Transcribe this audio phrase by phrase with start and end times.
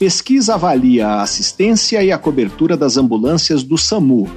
[0.00, 4.30] Pesquisa avalia a assistência e a cobertura das ambulâncias do SAMU.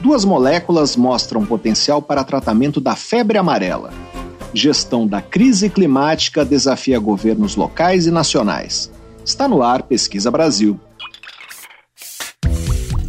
[0.00, 3.92] Duas moléculas mostram potencial para tratamento da febre amarela.
[4.54, 8.92] Gestão da crise climática desafia governos locais e nacionais.
[9.24, 10.78] Está no ar Pesquisa Brasil.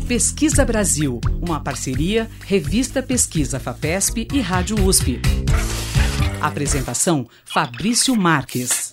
[0.07, 5.21] Pesquisa Brasil, uma parceria Revista Pesquisa FAPESP e Rádio USP.
[6.41, 8.89] Apresentação Fabrício Marques.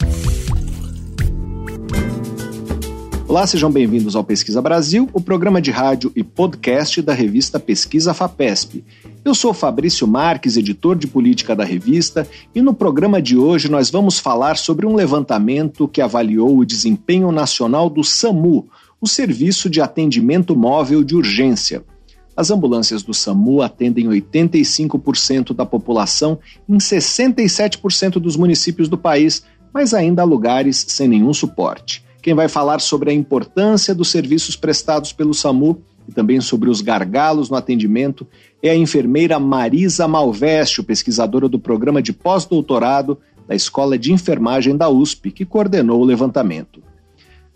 [3.29, 8.15] Olá, sejam bem-vindos ao Pesquisa Brasil, o programa de rádio e podcast da revista Pesquisa
[8.15, 8.85] FAPESP.
[9.25, 13.91] Eu sou Fabrício Marques, editor de política da revista, e no programa de hoje nós
[13.91, 18.69] vamos falar sobre um levantamento que avaliou o desempenho nacional do SAMU,
[19.01, 21.85] o Serviço de Atendimento Móvel de Urgência.
[22.37, 26.39] As ambulâncias do SAMU atendem 85% da população
[26.69, 29.43] em 67% dos municípios do país,
[29.75, 32.06] mas ainda há lugares sem nenhum suporte.
[32.27, 36.81] Quem vai falar sobre a importância dos serviços prestados pelo SAMU e também sobre os
[36.81, 38.27] gargalos no atendimento
[38.61, 44.89] é a enfermeira Marisa Malveste, pesquisadora do programa de pós-doutorado da Escola de Enfermagem da
[44.89, 46.83] USP, que coordenou o levantamento.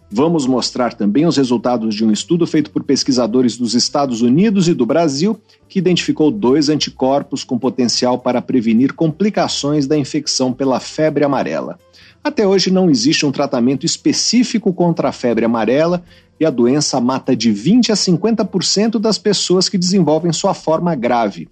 [0.08, 4.74] Vamos mostrar também os resultados de um estudo feito por pesquisadores dos Estados Unidos e
[4.74, 5.36] do Brasil,
[5.68, 11.76] que identificou dois anticorpos com potencial para prevenir complicações da infecção pela febre amarela.
[12.22, 16.04] Até hoje não existe um tratamento específico contra a febre amarela
[16.38, 21.48] e a doença mata de 20 a 50% das pessoas que desenvolvem sua forma grave.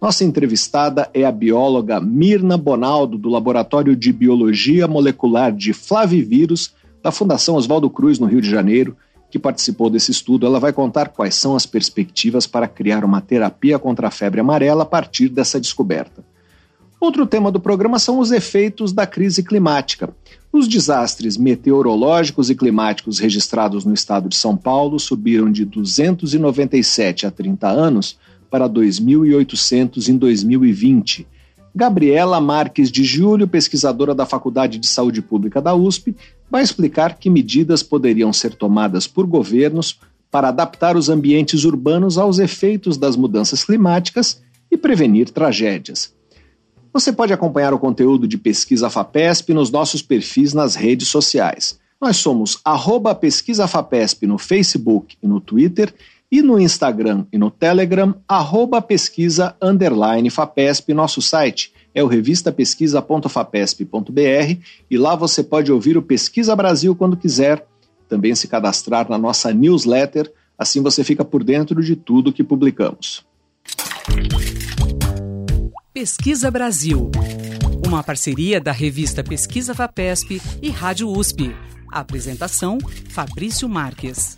[0.00, 7.10] Nossa entrevistada é a bióloga Mirna Bonaldo, do Laboratório de Biologia Molecular de Flavivírus da
[7.10, 8.96] Fundação Oswaldo Cruz, no Rio de Janeiro,
[9.30, 10.46] que participou desse estudo.
[10.46, 14.84] Ela vai contar quais são as perspectivas para criar uma terapia contra a febre amarela
[14.84, 16.24] a partir dessa descoberta.
[17.04, 20.08] Outro tema do programa são os efeitos da crise climática.
[20.50, 27.30] Os desastres meteorológicos e climáticos registrados no estado de São Paulo subiram de 297 a
[27.30, 28.18] 30 anos
[28.50, 31.26] para 2.800 em 2020
[31.74, 36.16] Gabriela Marques de Júlio, pesquisadora da Faculdade de Saúde Pública da USP,
[36.50, 42.38] vai explicar que medidas poderiam ser tomadas por governos para adaptar os ambientes urbanos aos
[42.38, 46.14] efeitos das mudanças climáticas e prevenir tragédias.
[46.94, 51.76] Você pode acompanhar o conteúdo de Pesquisa FAPESP nos nossos perfis nas redes sociais.
[52.00, 55.92] Nós somos arroba Pesquisa FAPESP no Facebook e no Twitter
[56.30, 64.58] e no Instagram e no Telegram, arroba pesquisa underline FAPESP, nosso site é o revistapesquisa.fapesp.br
[64.88, 67.66] e lá você pode ouvir o Pesquisa Brasil quando quiser,
[68.08, 73.26] também se cadastrar na nossa newsletter, assim você fica por dentro de tudo que publicamos.
[75.94, 77.08] Pesquisa Brasil,
[77.86, 81.54] uma parceria da revista Pesquisa FAPESP e Rádio USP.
[81.88, 82.78] apresentação:
[83.10, 84.36] Fabrício Marques.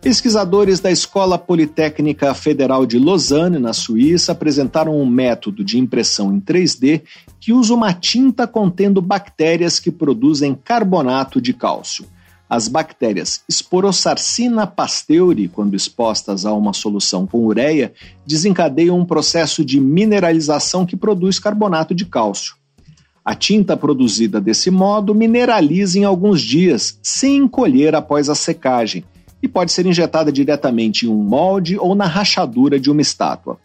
[0.00, 6.40] Pesquisadores da Escola Politécnica Federal de Lausanne, na Suíça, apresentaram um método de impressão em
[6.40, 7.02] 3D
[7.38, 12.06] que usa uma tinta contendo bactérias que produzem carbonato de cálcio.
[12.54, 17.92] As bactérias Sporosarcina pasteuri, quando expostas a uma solução com ureia,
[18.24, 22.54] desencadeiam um processo de mineralização que produz carbonato de cálcio.
[23.24, 29.02] A tinta produzida desse modo mineraliza em alguns dias, sem encolher após a secagem
[29.42, 33.58] e pode ser injetada diretamente em um molde ou na rachadura de uma estátua.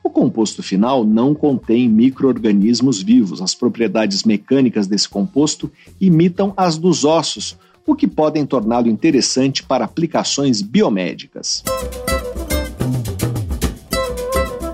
[0.00, 3.42] O composto final não contém microorganismos vivos.
[3.42, 5.68] As propriedades mecânicas desse composto
[6.00, 11.64] imitam as dos ossos, o que podem torná-lo interessante para aplicações biomédicas.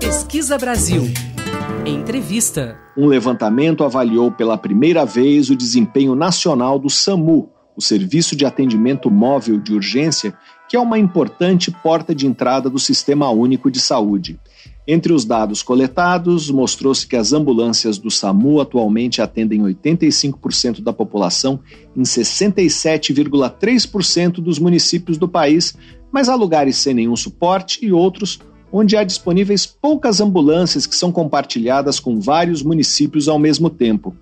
[0.01, 1.03] Pesquisa Brasil.
[1.85, 2.77] Entrevista.
[2.97, 9.09] Um levantamento avaliou pela primeira vez o desempenho nacional do SAMU, o Serviço de Atendimento
[9.09, 10.37] Móvel de Urgência,
[10.67, 14.37] que é uma importante porta de entrada do Sistema Único de Saúde.
[14.87, 21.59] Entre os dados coletados, mostrou-se que as ambulâncias do SAMU atualmente atendem 85% da população
[21.95, 25.75] em 67,3% dos municípios do país,
[26.11, 28.39] mas há lugares sem nenhum suporte e outros
[28.71, 34.15] onde há disponíveis poucas ambulâncias que são compartilhadas com vários municípios ao mesmo tempo.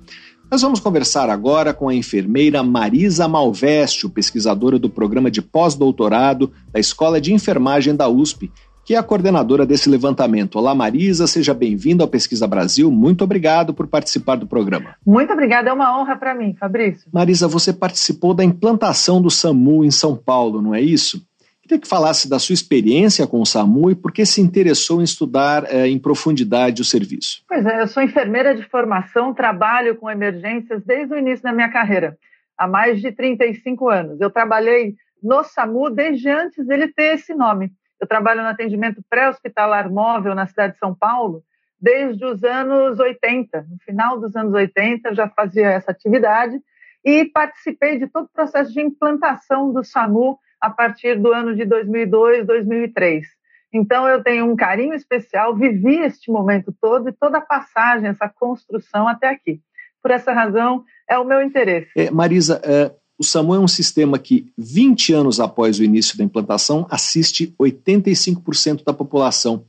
[0.50, 6.80] Nós vamos conversar agora com a enfermeira Marisa Malveste, pesquisadora do programa de pós-doutorado da
[6.80, 8.52] Escola de Enfermagem da USP,
[8.86, 10.58] que é a coordenadora desse levantamento.
[10.58, 12.92] Olá, Marisa, seja bem-vinda ao Pesquisa Brasil.
[12.92, 14.96] Muito obrigado por participar do programa.
[15.06, 17.10] Muito obrigada, é uma honra para mim, Fabrício.
[17.12, 21.26] Marisa, você participou da implantação do SAMU em São Paulo, não é isso?
[21.62, 25.06] Queria que falasse da sua experiência com o SAMU e por que se interessou em
[25.06, 27.42] estudar é, em profundidade o serviço.
[27.48, 31.70] Pois é, eu sou enfermeira de formação, trabalho com emergências desde o início da minha
[31.70, 32.18] carreira,
[32.58, 34.20] há mais de 35 anos.
[34.20, 37.72] Eu trabalhei no SAMU desde antes dele ter esse nome.
[38.04, 41.42] Eu trabalho no atendimento pré-hospitalar móvel na cidade de São Paulo
[41.80, 43.62] desde os anos 80.
[43.62, 46.60] No final dos anos 80 já fazia essa atividade
[47.02, 51.64] e participei de todo o processo de implantação do SAMU a partir do ano de
[51.64, 53.26] 2002, 2003.
[53.72, 58.28] Então eu tenho um carinho especial, vivi este momento todo e toda a passagem, essa
[58.28, 59.62] construção até aqui.
[60.02, 61.90] Por essa razão, é o meu interesse.
[61.96, 62.92] É, Marisa, é,
[63.24, 68.84] o SAMU é um sistema que, 20 anos após o início da implantação, assiste 85%
[68.84, 69.64] da população.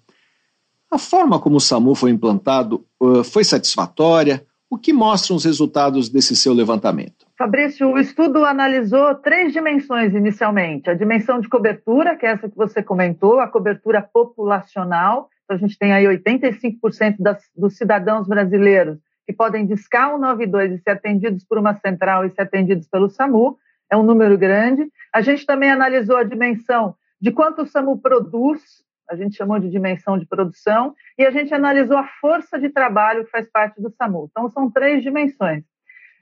[0.90, 2.84] A forma como o SAMU foi implantado
[3.24, 4.44] foi satisfatória?
[4.68, 7.26] O que mostram os resultados desse seu levantamento?
[7.38, 12.56] Fabrício, o estudo analisou três dimensões inicialmente: a dimensão de cobertura, que é essa que
[12.56, 15.28] você comentou, a cobertura populacional.
[15.44, 20.79] Então, a gente tem aí 85% das, dos cidadãos brasileiros que podem discar 192 e
[20.79, 23.59] ser atendidos por uma central e ser atendidos pelo SAMU,
[23.91, 24.88] é um número grande.
[25.12, 28.62] A gente também analisou a dimensão de quanto o SAMU produz,
[29.09, 33.25] a gente chamou de dimensão de produção, e a gente analisou a força de trabalho
[33.25, 34.29] que faz parte do SAMU.
[34.31, 35.62] Então, são três dimensões.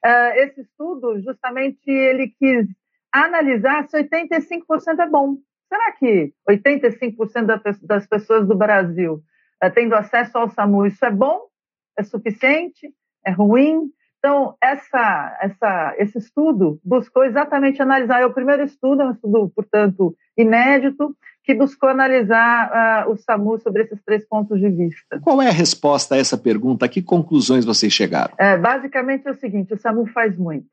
[0.04, 2.66] Uh, esse estudo, justamente, ele quis
[3.12, 5.36] analisar se 85% é bom.
[5.68, 9.22] Será que 85% das pessoas do Brasil
[9.62, 11.51] uh, tendo acesso ao SAMU, isso é bom
[11.98, 12.92] é suficiente?
[13.24, 13.90] É ruim?
[14.18, 18.22] Então, essa, essa, esse estudo buscou exatamente analisar.
[18.22, 23.58] É o primeiro estudo, é um estudo, portanto, inédito, que buscou analisar uh, o SAMU
[23.58, 25.18] sobre esses três pontos de vista.
[25.20, 26.86] Qual é a resposta a essa pergunta?
[26.86, 28.32] A que conclusões vocês chegaram?
[28.38, 30.66] É, basicamente é o seguinte: o SAMU faz muito.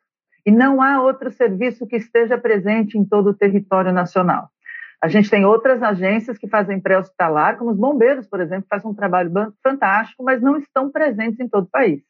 [0.45, 4.49] E não há outro serviço que esteja presente em todo o território nacional.
[5.01, 8.91] A gente tem outras agências que fazem pré-hospitalar, como os bombeiros, por exemplo, que fazem
[8.91, 9.31] um trabalho
[9.63, 12.01] fantástico, mas não estão presentes em todo o país.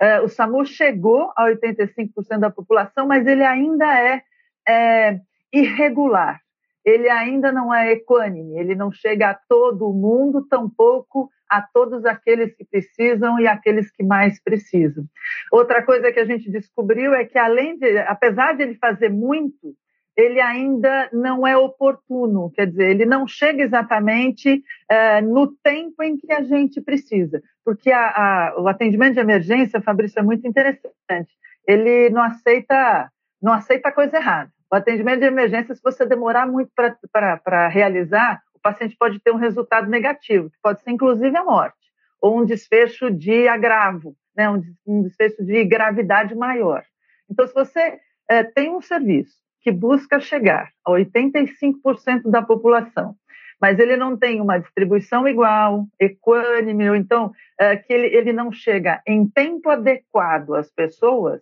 [0.00, 4.22] É, o SAMU chegou a 85% da população, mas ele ainda é,
[4.68, 5.20] é
[5.52, 6.40] irregular.
[6.84, 12.54] Ele ainda não é equânime, ele não chega a todo mundo, tampouco a todos aqueles
[12.56, 15.04] que precisam e aqueles que mais precisam.
[15.52, 19.76] Outra coisa que a gente descobriu é que, além de, apesar de ele fazer muito,
[20.16, 26.16] ele ainda não é oportuno, quer dizer, ele não chega exatamente é, no tempo em
[26.16, 31.32] que a gente precisa, porque a, a, o atendimento de emergência, Fabrício, é muito interessante.
[31.66, 33.10] Ele não aceita,
[33.40, 34.50] não aceita coisa errada.
[34.70, 39.36] O atendimento de emergência, se você demorar muito para realizar, o paciente pode ter um
[39.36, 41.76] resultado negativo, que pode ser inclusive a morte,
[42.20, 44.48] ou um desfecho de agravo, né,
[44.86, 46.84] um, desfecho de gravidade maior.
[47.30, 47.98] Então, se você
[48.28, 53.14] é, tem um serviço que busca chegar a 85% da população,
[53.60, 58.50] mas ele não tem uma distribuição igual, equânime, ou então é, que ele, ele não
[58.50, 61.40] chega em tempo adequado às pessoas,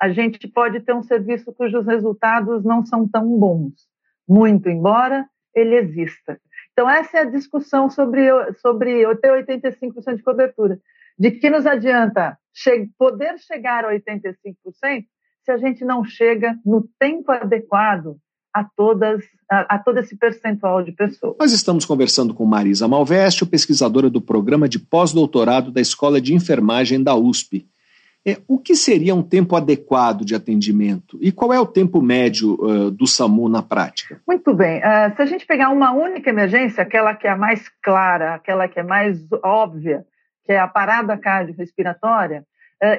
[0.00, 3.86] a gente pode ter um serviço cujos resultados não são tão bons,
[4.26, 6.40] muito embora ele exista.
[6.72, 10.78] Então, essa é a discussão sobre, sobre ter 85% de cobertura.
[11.18, 15.04] De que nos adianta che poder chegar a 85%
[15.44, 18.16] se a gente não chega no tempo adequado
[18.52, 21.36] a, todas, a, a, todo esse percentual de pessoas.
[21.38, 27.02] Nós estamos conversando com Marisa Malveste, pesquisadora do programa de pós-doutorado da Escola de Enfermagem
[27.02, 27.66] da USP.
[28.26, 32.52] É, o que seria um tempo adequado de atendimento e qual é o tempo médio
[32.60, 34.20] uh, do SAMU na prática?
[34.28, 34.78] Muito bem.
[34.78, 38.68] Uh, se a gente pegar uma única emergência, aquela que é a mais clara, aquela
[38.68, 40.04] que é mais óbvia,
[40.44, 42.44] que é a parada cardiorrespiratória,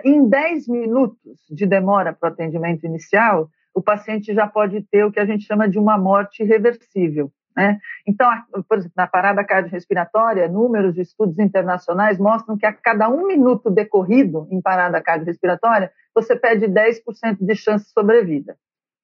[0.03, 5.11] em 10 minutos de demora para o atendimento inicial, o paciente já pode ter o
[5.11, 7.31] que a gente chama de uma morte irreversível.
[7.55, 7.79] Né?
[8.07, 8.29] Então,
[8.67, 13.69] por exemplo, na parada cardiorrespiratória, números de estudos internacionais mostram que a cada um minuto
[13.69, 18.57] decorrido em parada cardiorrespiratória, você perde 10% de chance de sobrevida.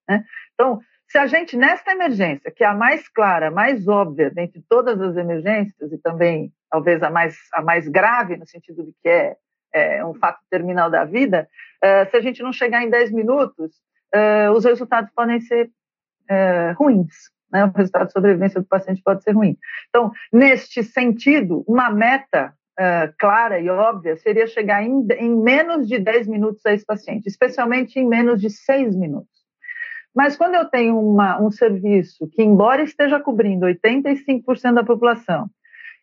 [0.07, 0.23] Né?
[0.53, 0.79] Então,
[1.09, 5.15] se a gente, nesta emergência, que é a mais clara, mais óbvia dentre todas as
[5.15, 9.37] emergências, e também talvez a mais, a mais grave, no sentido de que é
[9.77, 11.47] é um fato terminal da vida,
[11.83, 13.71] uh, se a gente não chegar em 10 minutos,
[14.15, 15.69] uh, os resultados podem ser
[16.29, 17.13] uh, ruins.
[17.51, 17.65] Né?
[17.65, 19.57] O resultado de sobrevivência do paciente pode ser ruim.
[19.89, 22.53] Então, neste sentido, uma meta
[23.17, 27.99] clara e óbvia seria chegar em, em menos de 10 minutos a esse paciente, especialmente
[27.99, 29.37] em menos de 6 minutos.
[30.17, 35.49] Mas quando eu tenho uma, um serviço que, embora esteja cobrindo 85% da população,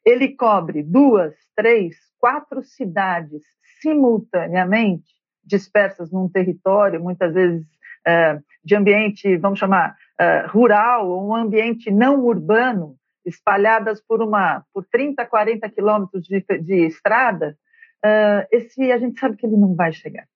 [0.05, 3.43] ele cobre duas, três, quatro cidades
[3.85, 5.13] simultaneamente,
[5.45, 7.67] dispersas num território, muitas vezes
[8.07, 14.65] é, de ambiente, vamos chamar, é, rural, ou um ambiente não urbano, espalhadas por uma
[14.73, 17.57] por 30, 40 quilômetros de, de estrada,
[18.03, 20.27] é, esse a gente sabe que ele não vai chegar.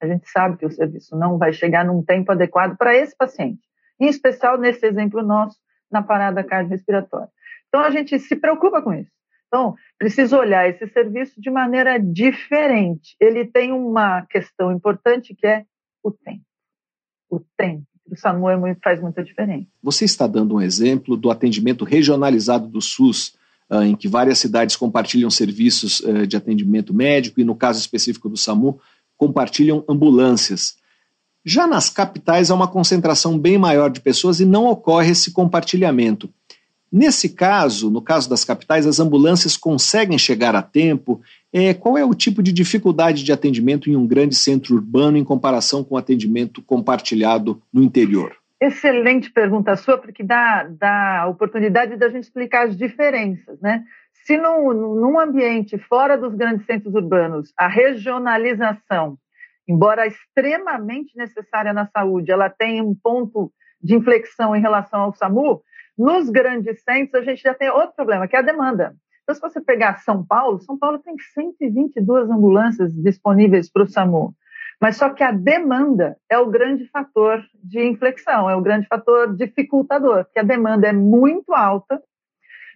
[0.00, 3.62] A gente sabe que o serviço não vai chegar num tempo adequado para esse paciente.
[3.98, 5.56] em especial nesse exemplo nosso,
[5.90, 7.28] na parada cardiorrespiratória.
[7.68, 9.10] Então, a gente se preocupa com isso.
[9.46, 13.16] Então, precisa olhar esse serviço de maneira diferente.
[13.20, 15.64] Ele tem uma questão importante que é
[16.02, 16.44] o tempo.
[17.30, 17.84] O tempo.
[18.10, 19.66] O SAMU é muito, faz muita diferença.
[19.82, 23.34] Você está dando um exemplo do atendimento regionalizado do SUS,
[23.68, 28.28] ah, em que várias cidades compartilham serviços eh, de atendimento médico e, no caso específico
[28.28, 28.78] do SAMU,
[29.16, 30.76] compartilham ambulâncias.
[31.44, 36.28] Já nas capitais há uma concentração bem maior de pessoas e não ocorre esse compartilhamento.
[36.96, 41.20] Nesse caso, no caso das capitais, as ambulâncias conseguem chegar a tempo.
[41.52, 45.24] É, qual é o tipo de dificuldade de atendimento em um grande centro urbano em
[45.24, 48.36] comparação com o atendimento compartilhado no interior?
[48.60, 53.82] Excelente pergunta sua, porque dá, dá a oportunidade da gente explicar as diferenças, né?
[54.24, 59.18] Se no, num ambiente fora dos grandes centros urbanos, a regionalização,
[59.66, 63.50] embora extremamente necessária na saúde, ela tem um ponto
[63.82, 65.60] de inflexão em relação ao SAMU,
[65.96, 68.94] nos grandes centros, a gente já tem outro problema, que é a demanda.
[69.22, 74.34] Então, se você pegar São Paulo, São Paulo tem 122 ambulâncias disponíveis para o SAMU.
[74.80, 79.34] Mas só que a demanda é o grande fator de inflexão, é o grande fator
[79.34, 82.02] dificultador, porque a demanda é muito alta.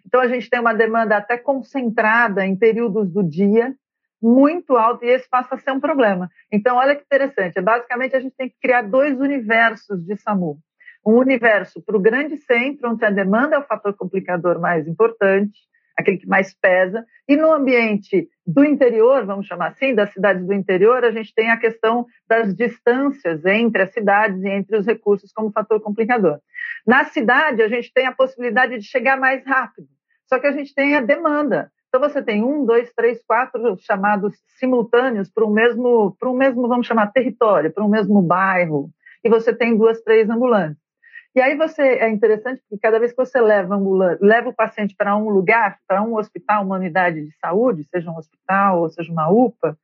[0.07, 3.75] Então, a gente tem uma demanda até concentrada em períodos do dia,
[4.23, 6.31] muito alta, e esse passa a ser um problema.
[6.51, 7.61] Então, olha que interessante.
[7.61, 10.59] Basicamente, a gente tem que criar dois universos de SAMU
[11.07, 15.59] um universo para o grande centro, onde a demanda é o fator complicador mais importante,
[15.99, 20.55] aquele que mais pesa, e no ambiente do interior, vamos chamar assim, das cidades do
[20.55, 25.33] interior, a gente tem a questão das distâncias entre as cidades e entre os recursos
[25.33, 26.39] como fator complicador.
[26.87, 29.89] Na cidade, a gente tem a possibilidade de chegar mais rápido,
[30.29, 31.71] só que a gente tem a demanda.
[31.89, 36.69] Então, você tem um, dois, três, quatro chamados simultâneos para um mesmo, para um mesmo,
[36.69, 38.91] vamos chamar, território, para um mesmo bairro,
[39.25, 40.88] e você tem duas, três ambulantes.
[41.35, 43.77] E aí você é interessante porque cada vez que você leva,
[44.21, 48.17] leva o paciente para um lugar, para um hospital, uma unidade de saúde, seja um
[48.17, 49.79] hospital ou seja uma UPA,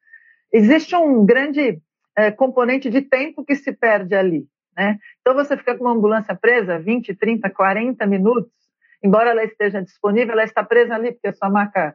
[0.52, 1.80] existe um grande
[2.16, 4.46] é, componente de tempo que se perde ali.
[4.76, 4.98] Né?
[5.20, 8.52] Então você fica com uma ambulância presa 20, 30, 40 minutos,
[9.02, 11.94] embora ela esteja disponível, ela está presa ali porque a sua maca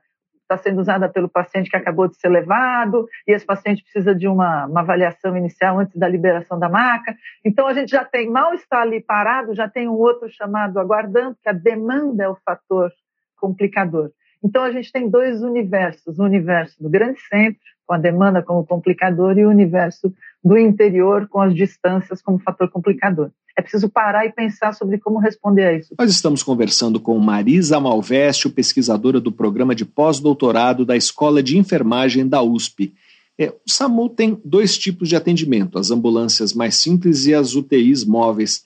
[0.50, 4.28] está sendo usada pelo paciente que acabou de ser levado, e esse paciente precisa de
[4.28, 7.16] uma, uma, avaliação inicial antes da liberação da maca.
[7.46, 11.38] Então, a gente já tem, mal está ali parado, já tem um outro chamado aguardando,
[11.42, 12.92] que a demanda é o fator
[13.38, 14.12] complicador.
[14.44, 18.66] Então, a gente tem dois universos: o universo do grande centro, com a demanda como
[18.66, 20.12] complicador, e o universo
[20.44, 23.30] do interior, com as distâncias como fator complicador.
[23.58, 25.94] É preciso parar e pensar sobre como responder a isso.
[26.00, 32.26] Nós estamos conversando com Marisa Malveste, pesquisadora do programa de pós-doutorado da Escola de Enfermagem
[32.26, 32.94] da USP.
[33.38, 38.06] É, o SAMU tem dois tipos de atendimento: as ambulâncias mais simples e as UTIs
[38.06, 38.64] móveis.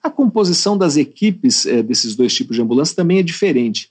[0.00, 3.90] A composição das equipes é, desses dois tipos de ambulância também é diferente.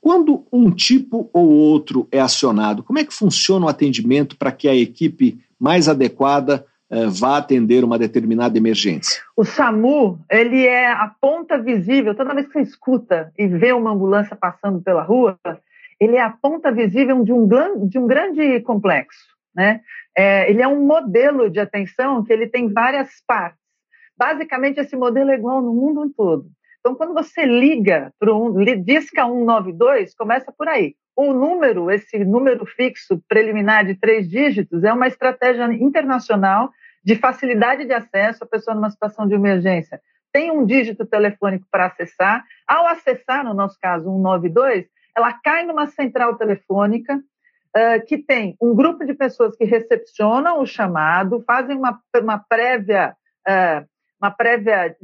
[0.00, 4.68] Quando um tipo ou outro é acionado, como é que funciona o atendimento para que
[4.68, 9.22] a equipe mais adequada uh, vá atender uma determinada emergência?
[9.36, 13.92] O SAMU, ele é a ponta visível, toda vez que você escuta e vê uma
[13.92, 15.38] ambulância passando pela rua,
[16.00, 17.48] ele é a ponta visível de um,
[17.88, 19.36] de um grande complexo.
[19.54, 19.80] Né?
[20.16, 23.58] É, ele é um modelo de atenção que ele tem várias partes.
[24.18, 26.46] Basicamente, esse modelo é igual no mundo todo.
[26.80, 30.94] Então, quando você liga para um, disca 192, começa por aí.
[31.16, 36.70] O número, esse número fixo preliminar de três dígitos, é uma estratégia internacional
[37.02, 40.00] de facilidade de acesso à pessoa numa situação de emergência.
[40.30, 42.44] Tem um dígito telefônico para acessar.
[42.66, 44.84] Ao acessar, no nosso caso, 192,
[45.16, 50.66] ela cai numa central telefônica uh, que tem um grupo de pessoas que recepcionam o
[50.66, 53.16] chamado, fazem uma, uma prévia
[53.48, 53.86] uh,
[54.20, 54.96] uma prévia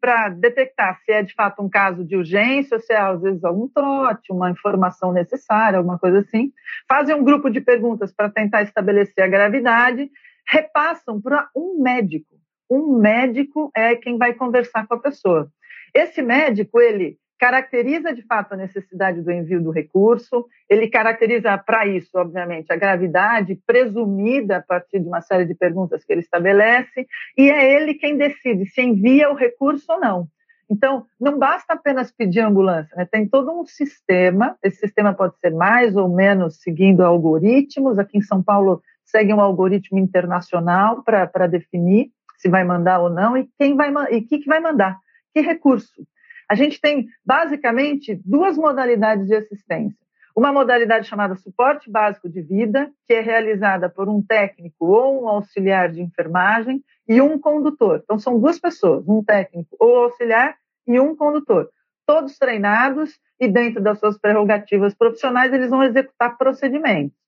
[0.00, 3.44] para detectar se é de fato um caso de urgência, ou se é às vezes
[3.44, 6.52] algum trote, uma informação necessária, alguma coisa assim.
[6.88, 10.10] Fazem um grupo de perguntas para tentar estabelecer a gravidade,
[10.46, 12.34] repassam para um médico.
[12.68, 15.50] Um médico é quem vai conversar com a pessoa.
[15.94, 21.86] Esse médico, ele caracteriza de fato a necessidade do envio do recurso, ele caracteriza para
[21.86, 27.06] isso, obviamente, a gravidade presumida a partir de uma série de perguntas que ele estabelece,
[27.38, 30.28] e é ele quem decide se envia o recurso ou não.
[30.70, 33.08] Então, não basta apenas pedir ambulância, né?
[33.10, 38.22] tem todo um sistema, esse sistema pode ser mais ou menos seguindo algoritmos, aqui em
[38.22, 43.74] São Paulo segue um algoritmo internacional para definir se vai mandar ou não e quem
[43.74, 44.98] vai e que, que vai mandar,
[45.34, 46.06] que recurso.
[46.50, 49.96] A gente tem basicamente duas modalidades de assistência.
[50.34, 55.28] Uma modalidade chamada suporte básico de vida, que é realizada por um técnico ou um
[55.28, 58.00] auxiliar de enfermagem, e um condutor.
[58.02, 60.56] Então, são duas pessoas, um técnico ou auxiliar
[60.88, 61.70] e um condutor.
[62.04, 67.19] Todos treinados e dentro das suas prerrogativas profissionais, eles vão executar procedimentos.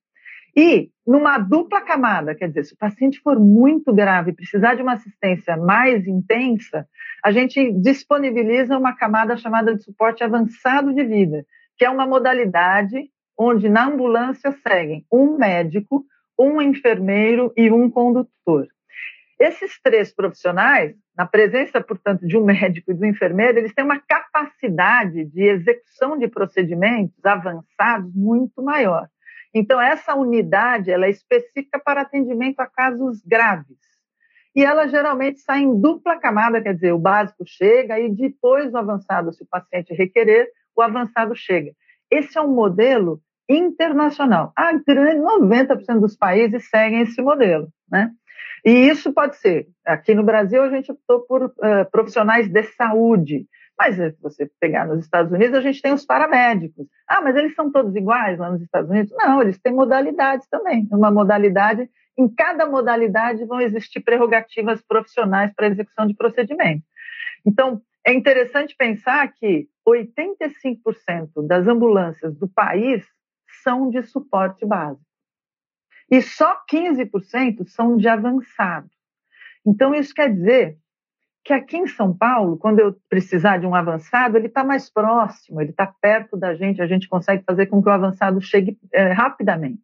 [0.55, 4.83] E numa dupla camada, quer dizer, se o paciente for muito grave e precisar de
[4.83, 6.87] uma assistência mais intensa,
[7.25, 11.45] a gente disponibiliza uma camada chamada de suporte avançado de vida,
[11.77, 16.05] que é uma modalidade onde na ambulância seguem um médico,
[16.39, 18.69] um enfermeiro e um condutor.
[19.41, 23.99] Esses três profissionais, na presença, portanto, de um médico e do enfermeiro, eles têm uma
[23.99, 29.09] capacidade de execução de procedimentos avançados muito maior.
[29.55, 33.79] Então, essa unidade ela é específica para atendimento a casos graves.
[34.55, 38.77] E ela geralmente sai em dupla camada, quer dizer, o básico chega e depois o
[38.77, 41.73] avançado, se o paciente requerer, o avançado chega.
[42.11, 44.53] Esse é um modelo internacional.
[44.57, 48.11] A grande 90% dos países seguem esse modelo, né?
[48.65, 51.53] E isso pode ser, aqui no Brasil a gente optou por uh,
[51.91, 53.47] profissionais de saúde,
[53.79, 56.87] mas se você pegar nos Estados Unidos, a gente tem os paramédicos.
[57.09, 59.13] Ah, mas eles são todos iguais lá nos Estados Unidos?
[59.17, 60.87] Não, eles têm modalidades também.
[60.91, 66.85] Uma modalidade, em cada modalidade vão existir prerrogativas profissionais para execução de procedimento.
[67.45, 73.05] Então, é interessante pensar que 85% das ambulâncias do país
[73.63, 75.05] são de suporte básico.
[76.11, 78.89] E só 15% são de avançado.
[79.67, 80.77] Então, isso quer dizer
[81.45, 85.61] que aqui em São Paulo, quando eu precisar de um avançado, ele está mais próximo,
[85.61, 89.13] ele está perto da gente, a gente consegue fazer com que o avançado chegue é,
[89.13, 89.81] rapidamente.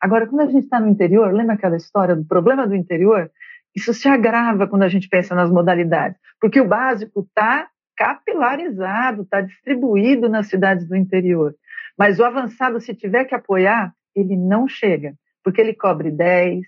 [0.00, 3.30] Agora, quando a gente está no interior, lembra aquela história do problema do interior?
[3.74, 9.40] Isso se agrava quando a gente pensa nas modalidades, porque o básico está capilarizado, está
[9.40, 11.54] distribuído nas cidades do interior.
[11.98, 16.64] Mas o avançado, se tiver que apoiar, ele não chega, porque ele cobre 10,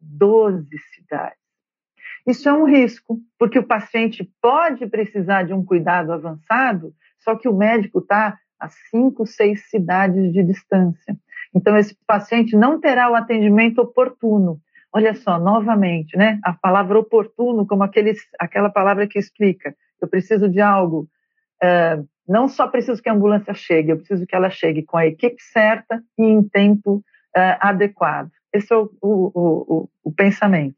[0.00, 1.43] 12 cidades.
[2.26, 7.48] Isso é um risco, porque o paciente pode precisar de um cuidado avançado, só que
[7.48, 11.16] o médico está a cinco, seis cidades de distância.
[11.54, 14.58] Então, esse paciente não terá o atendimento oportuno.
[14.92, 16.38] Olha só, novamente, né?
[16.42, 21.08] A palavra oportuno, como aqueles, aquela palavra que explica, eu preciso de algo.
[21.62, 25.06] Uh, não só preciso que a ambulância chegue, eu preciso que ela chegue com a
[25.06, 26.96] equipe certa e em tempo
[27.36, 28.30] uh, adequado.
[28.52, 30.76] Esse é o, o, o, o pensamento.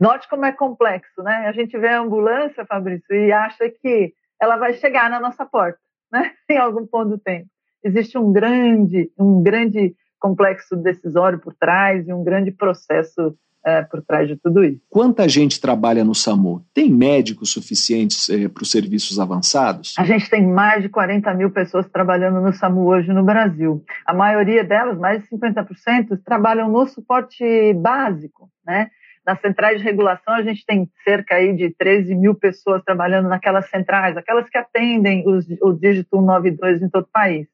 [0.00, 1.46] Note como é complexo, né?
[1.46, 5.78] A gente vê a ambulância, Fabrício, e acha que ela vai chegar na nossa porta,
[6.12, 6.32] né?
[6.50, 7.48] Em algum ponto do tempo.
[7.82, 14.00] Existe um grande, um grande complexo decisório por trás e um grande processo é, por
[14.00, 14.80] trás de tudo isso.
[14.88, 16.64] Quanta gente trabalha no SAMU?
[16.72, 19.94] Tem médicos suficientes é, para os serviços avançados?
[19.98, 23.84] A gente tem mais de 40 mil pessoas trabalhando no SAMU hoje no Brasil.
[24.06, 28.88] A maioria delas, mais de 50%, trabalham no suporte básico, né?
[29.26, 33.68] Nas centrais de regulação, a gente tem cerca aí de 13 mil pessoas trabalhando naquelas
[33.68, 37.48] centrais, aquelas que atendem os, o dígito 192 em todo o país.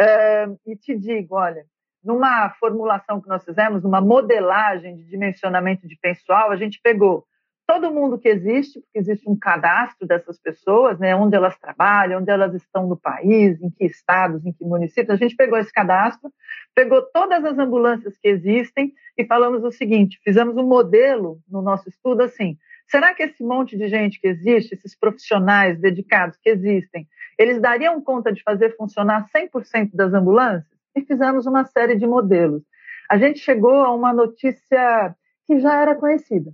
[0.00, 1.64] Uh, e te digo, olha,
[2.02, 7.26] numa formulação que nós fizemos, numa modelagem de dimensionamento de pessoal, a gente pegou
[7.66, 12.30] todo mundo que existe, porque existe um cadastro dessas pessoas, né, onde elas trabalham, onde
[12.30, 15.10] elas estão no país, em que estados, em que municípios.
[15.10, 16.30] A gente pegou esse cadastro,
[16.74, 21.88] pegou todas as ambulâncias que existem e falamos o seguinte: fizemos um modelo no nosso
[21.88, 22.58] estudo assim.
[22.88, 28.02] Será que esse monte de gente que existe, esses profissionais dedicados que existem, eles dariam
[28.02, 30.66] conta de fazer funcionar 100% das ambulâncias?
[30.94, 32.62] E fizemos uma série de modelos.
[33.08, 35.14] A gente chegou a uma notícia
[35.46, 36.52] que já era conhecida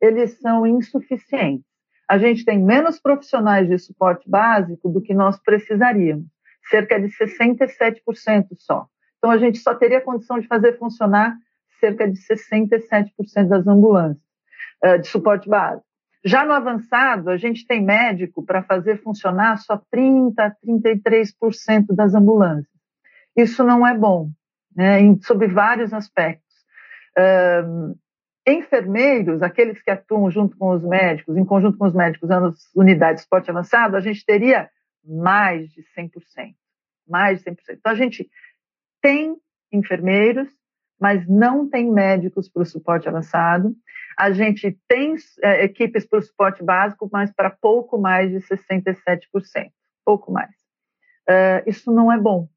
[0.00, 1.66] eles são insuficientes.
[2.08, 6.26] A gente tem menos profissionais de suporte básico do que nós precisaríamos,
[6.70, 8.86] cerca de 67% só.
[9.18, 11.36] Então, a gente só teria condição de fazer funcionar
[11.80, 14.22] cerca de 67% das ambulâncias
[14.84, 15.86] uh, de suporte básico.
[16.24, 20.34] Já no avançado, a gente tem médico para fazer funcionar só 30%,
[20.64, 22.66] 33% das ambulâncias.
[23.36, 24.30] Isso não é bom,
[24.74, 26.48] né, sob vários aspectos.
[28.48, 33.16] Enfermeiros, aqueles que atuam junto com os médicos, em conjunto com os médicos nas unidades
[33.16, 34.70] de esporte avançado, a gente teria
[35.04, 36.10] mais de 100%.
[37.06, 37.56] Mais de 100%.
[37.72, 38.28] Então, a gente
[39.02, 39.36] tem
[39.72, 40.48] enfermeiros,
[41.00, 43.74] mas não tem médicos para o suporte avançado.
[44.18, 49.70] A gente tem é, equipes para o suporte básico, mas para pouco mais de 67%.
[50.04, 50.50] Pouco mais.
[51.28, 52.48] Uh, isso não é bom,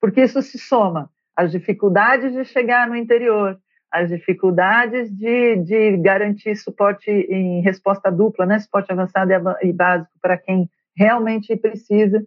[0.00, 3.60] porque isso se soma às dificuldades de chegar no interior,
[3.90, 10.36] as dificuldades de, de garantir suporte em resposta dupla, né, suporte avançado e básico para
[10.36, 12.24] quem realmente precisa.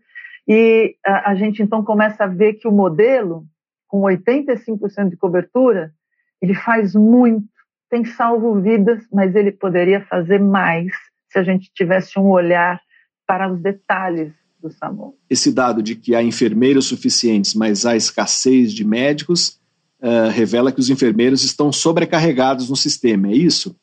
[0.47, 3.45] E a, a, gente então começa a ver que o modelo,
[3.87, 5.93] com 85% de cobertura,
[6.41, 7.53] ele faz muito
[7.93, 10.87] tem salvo vidas, mas ele poderia fazer mais
[11.29, 12.81] se a gente tivesse um olhar
[13.27, 15.15] para os detalhes do SAMU.
[15.29, 19.61] Esse dado de que há enfermeiros suficientes, mas há escassez de médicos,
[20.03, 23.75] uh, revela que os enfermeiros estão sobrecarregados no sistema, é isso?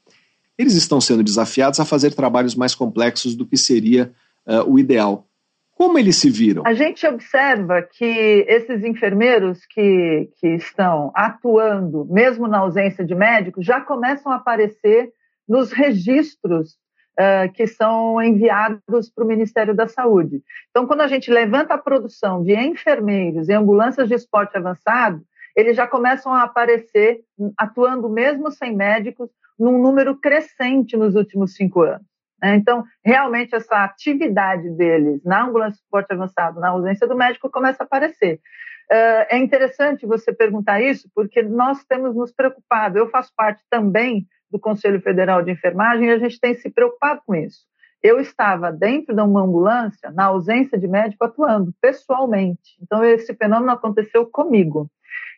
[0.58, 4.12] Eles estão sendo desafiados a fazer trabalhos mais complexos do que seria
[4.46, 5.26] uh, o ideal.
[5.72, 6.62] Como eles se viram?
[6.66, 13.64] A gente observa que esses enfermeiros que, que estão atuando, mesmo na ausência de médicos,
[13.64, 15.10] já começam a aparecer
[15.48, 16.72] nos registros
[17.18, 20.42] uh, que são enviados para o Ministério da Saúde.
[20.68, 25.22] Então, quando a gente levanta a produção de enfermeiros em ambulâncias de esporte avançado,
[25.56, 27.20] eles já começam a aparecer
[27.56, 32.06] atuando mesmo sem médicos, num número crescente nos últimos cinco anos.
[32.42, 32.54] Né?
[32.56, 37.82] Então, realmente, essa atividade deles na ambulância de suporte avançado, na ausência do médico, começa
[37.82, 38.40] a aparecer.
[38.92, 42.98] É interessante você perguntar isso, porque nós temos nos preocupado.
[42.98, 47.20] Eu faço parte também do Conselho Federal de Enfermagem e a gente tem se preocupado
[47.24, 47.60] com isso.
[48.02, 52.76] Eu estava dentro de uma ambulância, na ausência de médico, atuando pessoalmente.
[52.82, 54.90] Então, esse fenômeno aconteceu comigo.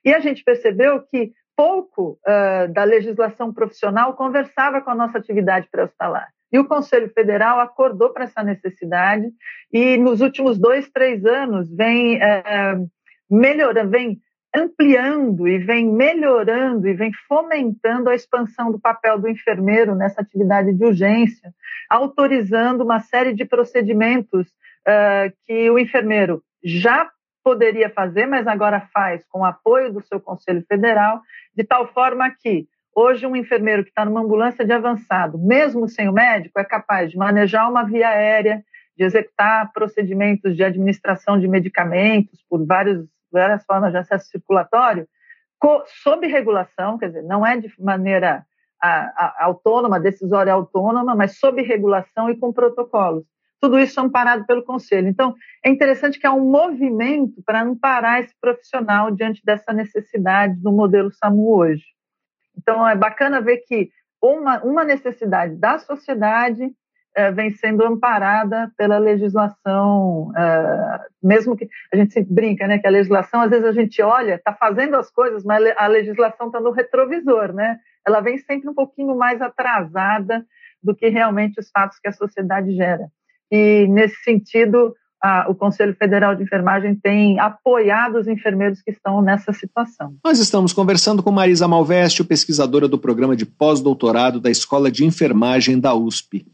[0.05, 5.69] E a gente percebeu que pouco uh, da legislação profissional conversava com a nossa atividade
[5.71, 6.29] pré-hospitalar.
[6.53, 9.27] E o Conselho Federal acordou para essa necessidade
[9.73, 12.77] e nos últimos dois, três anos vem é,
[13.31, 14.21] melhorando, vem
[14.55, 20.75] ampliando e vem melhorando e vem fomentando a expansão do papel do enfermeiro nessa atividade
[20.75, 21.51] de urgência,
[21.89, 24.47] autorizando uma série de procedimentos
[24.87, 27.11] uh, que o enfermeiro já
[27.43, 31.21] poderia fazer, mas agora faz com o apoio do seu Conselho Federal,
[31.57, 36.11] de tal forma que Hoje, um enfermeiro que está numa ambulância de avançado, mesmo sem
[36.11, 38.63] o médico, é capaz de manejar uma via aérea,
[38.95, 45.09] de executar procedimentos de administração de medicamentos por vários, várias formas de acesso circulatório,
[46.03, 48.45] sob regulação, quer dizer, não é de maneira
[48.83, 53.25] a, a, autônoma, decisória autônoma, mas sob regulação e com protocolos.
[53.63, 55.07] Tudo isso amparado pelo Conselho.
[55.07, 60.73] Então, é interessante que há um movimento para amparar esse profissional diante dessa necessidade do
[60.73, 61.85] modelo SAMU hoje.
[62.59, 66.75] Então, é bacana ver que uma, uma necessidade da sociedade
[67.15, 72.87] é, vem sendo amparada pela legislação, é, mesmo que a gente se brinca, né, que
[72.89, 76.61] a legislação, às vezes a gente olha, está fazendo as coisas, mas a legislação está
[76.61, 77.79] no retrovisor, né?
[78.05, 80.45] Ela vem sempre um pouquinho mais atrasada
[80.83, 83.09] do que realmente os fatos que a sociedade gera.
[83.53, 89.21] E, nesse sentido, a, o Conselho Federal de Enfermagem tem apoiado os enfermeiros que estão
[89.21, 90.17] nessa situação.
[90.25, 95.79] Nós estamos conversando com Marisa Malveste, pesquisadora do programa de pós-doutorado da Escola de Enfermagem
[95.79, 96.47] da USP.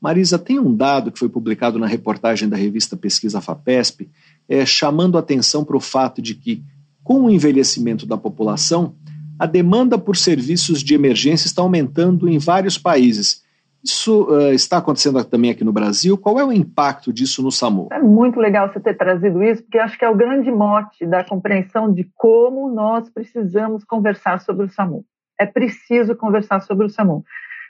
[0.00, 4.10] Marisa, tem um dado que foi publicado na reportagem da revista Pesquisa FAPESP,
[4.48, 6.64] é, chamando atenção para o fato de que,
[7.04, 8.96] com o envelhecimento da população,
[9.38, 13.42] a demanda por serviços de emergência está aumentando em vários países
[13.82, 16.18] isso uh, está acontecendo também aqui no Brasil?
[16.18, 17.88] Qual é o impacto disso no SAMU?
[17.90, 21.24] É muito legal você ter trazido isso, porque acho que é o grande mote da
[21.24, 25.04] compreensão de como nós precisamos conversar sobre o SAMU.
[25.38, 27.24] É preciso conversar sobre o SAMU.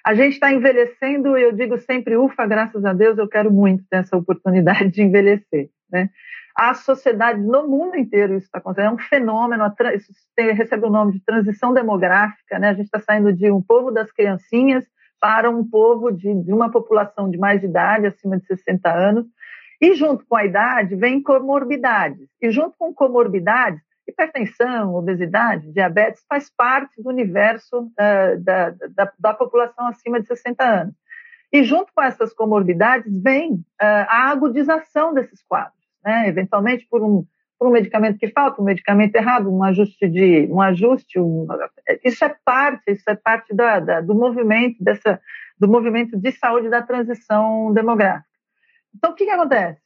[0.04, 3.98] A gente está envelhecendo, eu digo sempre, ufa, graças a Deus, eu quero muito ter
[3.98, 5.68] essa oportunidade de envelhecer.
[5.92, 6.10] Né?
[6.56, 11.12] A sociedade no mundo inteiro isso está acontecendo, é um fenômeno, isso recebe o nome
[11.12, 12.70] de transição demográfica, né?
[12.70, 14.84] a gente está saindo de um povo das criancinhas
[15.20, 19.26] para um povo de, de uma população de mais idade, acima de 60 anos,
[19.80, 22.28] e junto com a idade vem comorbidades.
[22.40, 29.34] E junto com comorbidades, hipertensão, obesidade, diabetes faz parte do universo uh, da, da, da,
[29.34, 30.94] população acima de 60 anos.
[31.52, 36.28] E junto com essas comorbidades vem uh, a agudização desses quadros, né?
[36.28, 37.24] eventualmente por um
[37.60, 41.46] por um medicamento que falta, um medicamento errado, um ajuste de um ajuste, um,
[42.02, 45.20] isso é parte, isso é parte da, da, do movimento dessa
[45.58, 48.24] do movimento de saúde da transição demográfica.
[48.96, 49.78] Então, o que, que acontece?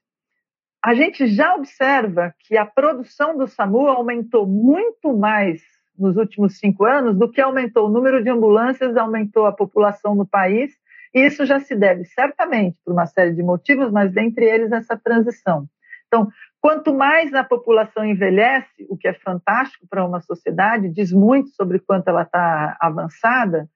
[0.80, 5.60] A gente já observa que a produção do SAMU aumentou muito mais
[5.98, 10.24] nos últimos cinco anos do que aumentou o número de ambulâncias, aumentou a população no
[10.24, 10.72] país,
[11.12, 14.96] e isso já se deve certamente por uma série de motivos, mas dentre eles essa
[14.96, 15.68] transição.
[16.06, 16.28] Então,
[16.64, 21.78] Quanto mais a população envelhece, o que é fantástico para uma sociedade, diz muito sobre
[21.78, 23.68] quanto ela está avançada,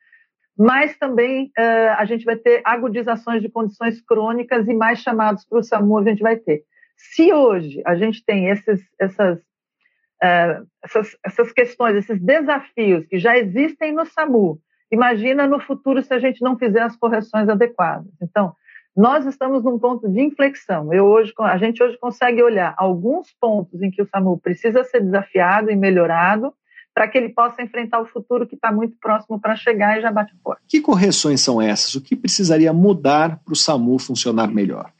[0.56, 5.58] mais também uh, a gente vai ter agudizações de condições crônicas e mais chamados para
[5.58, 6.62] o SAMU a gente vai ter.
[6.96, 13.36] Se hoje a gente tem esses, essas, uh, essas, essas questões, esses desafios que já
[13.36, 14.58] existem no SAMU,
[14.90, 18.10] imagina no futuro se a gente não fizer as correções adequadas.
[18.22, 18.54] Então,
[18.96, 20.92] nós estamos num ponto de inflexão.
[20.92, 25.00] Eu hoje, a gente hoje consegue olhar alguns pontos em que o SAMU precisa ser
[25.00, 26.52] desafiado e melhorado,
[26.94, 30.10] para que ele possa enfrentar o futuro que está muito próximo para chegar e já
[30.10, 30.62] bate porta.
[30.66, 31.94] Que correções são essas?
[31.94, 34.90] O que precisaria mudar para o SAMU funcionar melhor?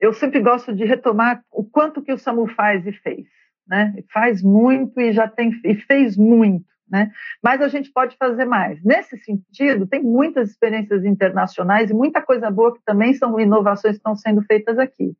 [0.00, 3.26] Eu sempre gosto de retomar o quanto que o SAMU faz e fez.
[3.66, 3.94] Né?
[4.12, 6.64] Faz muito e já tem e fez muito.
[6.90, 7.10] Né?
[7.42, 8.82] Mas a gente pode fazer mais.
[8.82, 13.98] Nesse sentido, tem muitas experiências internacionais e muita coisa boa que também são inovações que
[13.98, 15.14] estão sendo feitas aqui.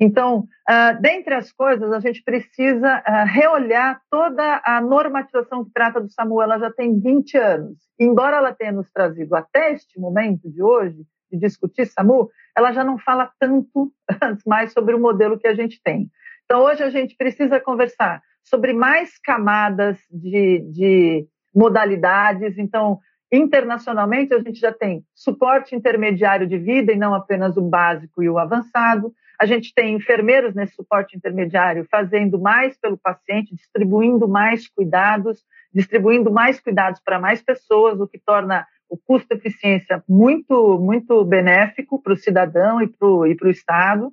[0.00, 6.00] Então, uh, dentre as coisas, a gente precisa uh, reolhar toda a normatização que trata
[6.00, 6.42] do SAMU.
[6.42, 7.78] Ela já tem 20 anos.
[7.98, 12.82] Embora ela tenha nos trazido até este momento de hoje, de discutir SAMU, ela já
[12.82, 13.92] não fala tanto
[14.46, 16.10] mais sobre o modelo que a gente tem.
[16.44, 22.58] Então, hoje a gente precisa conversar sobre mais camadas de, de modalidades.
[22.58, 22.98] Então,
[23.32, 28.28] internacionalmente, a gente já tem suporte intermediário de vida e não apenas o básico e
[28.28, 29.12] o avançado.
[29.40, 35.42] A gente tem enfermeiros nesse suporte intermediário fazendo mais pelo paciente, distribuindo mais cuidados,
[35.74, 42.12] distribuindo mais cuidados para mais pessoas, o que torna o custo-eficiência muito, muito benéfico para
[42.12, 44.12] o cidadão e para o Estado.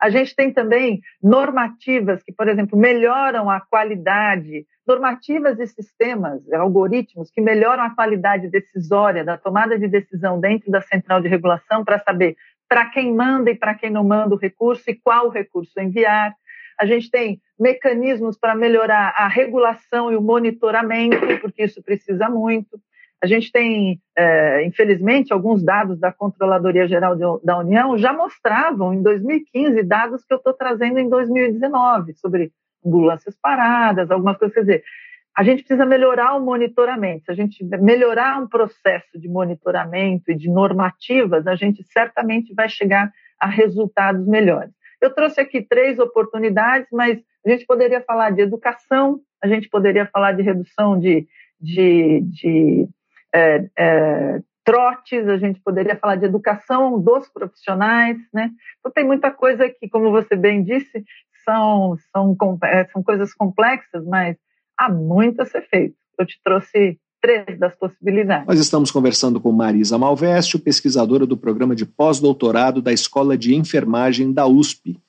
[0.00, 7.30] A gente tem também normativas que, por exemplo, melhoram a qualidade, normativas e sistemas, algoritmos
[7.30, 11.98] que melhoram a qualidade decisória da tomada de decisão dentro da central de regulação para
[11.98, 12.36] saber
[12.68, 16.34] para quem manda e para quem não manda o recurso e qual recurso enviar.
[16.78, 22.78] A gente tem mecanismos para melhorar a regulação e o monitoramento, porque isso precisa muito.
[23.22, 28.94] A gente tem, é, infelizmente, alguns dados da Controladoria Geral de, da União já mostravam
[28.94, 32.52] em 2015 dados que eu estou trazendo em 2019 sobre
[32.84, 34.54] ambulâncias paradas, algumas coisas.
[34.54, 34.84] Quer dizer,
[35.36, 37.24] a gente precisa melhorar o monitoramento.
[37.24, 42.68] Se a gente melhorar um processo de monitoramento e de normativas, a gente certamente vai
[42.68, 44.72] chegar a resultados melhores.
[45.00, 50.06] Eu trouxe aqui três oportunidades, mas a gente poderia falar de educação, a gente poderia
[50.06, 51.26] falar de redução de,
[51.60, 52.88] de, de
[53.34, 58.50] é, é, trotes, a gente poderia falar de educação dos profissionais, né?
[58.78, 61.04] Então tem muita coisa que, como você bem disse,
[61.44, 64.36] são, são, é, são coisas complexas, mas
[64.76, 65.96] há muito a ser feito.
[66.18, 68.46] Eu te trouxe três das possibilidades.
[68.46, 74.32] Nós estamos conversando com Marisa Malveste, pesquisadora do programa de pós-doutorado da Escola de Enfermagem
[74.32, 75.00] da USP.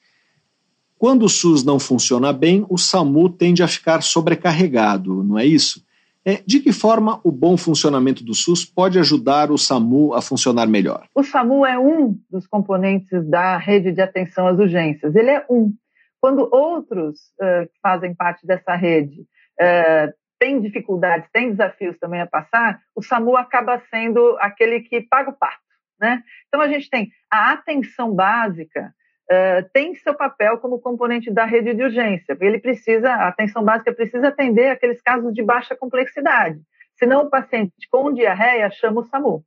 [0.97, 5.83] Quando o SUS não funciona bem, o SAMU tende a ficar sobrecarregado, não é isso?
[6.25, 10.67] É, de que forma o bom funcionamento do SUS pode ajudar o SAMU a funcionar
[10.67, 11.07] melhor?
[11.15, 15.15] O SAMU é um dos componentes da rede de atenção às urgências.
[15.15, 15.73] Ele é um.
[16.21, 22.79] Quando outros uh, fazem parte dessa rede uh, tem dificuldades, tem desafios também a passar,
[22.95, 25.57] o SAMU acaba sendo aquele que paga o pato.
[25.99, 26.23] Né?
[26.47, 28.93] Então, a gente tem a atenção básica,
[29.31, 33.93] uh, tem seu papel como componente da rede de urgência, ele precisa, a atenção básica
[33.93, 36.59] precisa atender aqueles casos de baixa complexidade.
[36.97, 39.43] Senão, o paciente com diarreia chama o SAMU.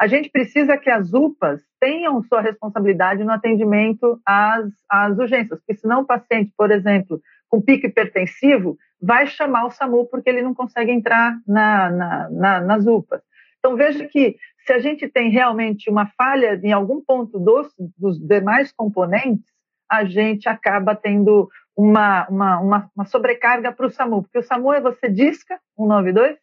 [0.00, 5.78] A gente precisa que as UPAs tenham sua responsabilidade no atendimento às, às urgências, porque
[5.78, 7.20] senão o paciente, por exemplo,
[7.50, 12.60] com pico hipertensivo, vai chamar o SAMU porque ele não consegue entrar na, na, na,
[12.60, 13.20] nas UPAs.
[13.58, 18.18] Então, veja que se a gente tem realmente uma falha em algum ponto dos, dos
[18.18, 19.44] demais componentes,
[19.90, 24.72] a gente acaba tendo uma, uma, uma, uma sobrecarga para o SAMU, porque o SAMU
[24.72, 26.36] é você disca 192,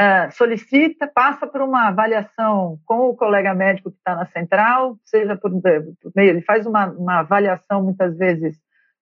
[0.00, 5.36] uh, solicita, passa por uma avaliação com o colega médico que está na central, seja
[5.36, 8.56] por, por meio, ele faz uma, uma avaliação muitas vezes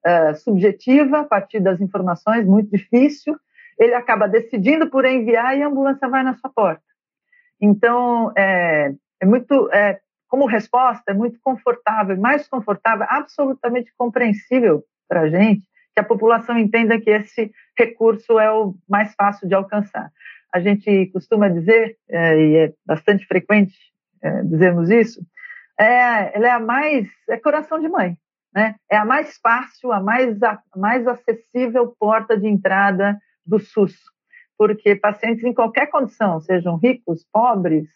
[0.07, 3.37] uh, subjetiva, a partir das informações, muito difícil.
[3.79, 6.83] Ele acaba decidindo por enviar e a ambulância vai na sua porta.
[7.61, 15.23] Então, é, é muito, é, como resposta, é muito confortável, mais confortável, absolutamente compreensível para
[15.23, 15.63] a gente,
[15.95, 20.11] que a população entenda que esse recurso é o mais fácil de alcançar.
[20.53, 23.75] A gente costuma dizer, é, e é bastante frequente
[24.23, 25.21] é, dizermos isso,
[25.79, 28.17] é, ela é a mais, é coração de mãe
[28.55, 28.75] né?
[28.91, 33.97] É a mais fácil, a mais, a mais acessível porta de entrada do SUS,
[34.61, 37.89] porque pacientes em qualquer condição, sejam ricos, pobres,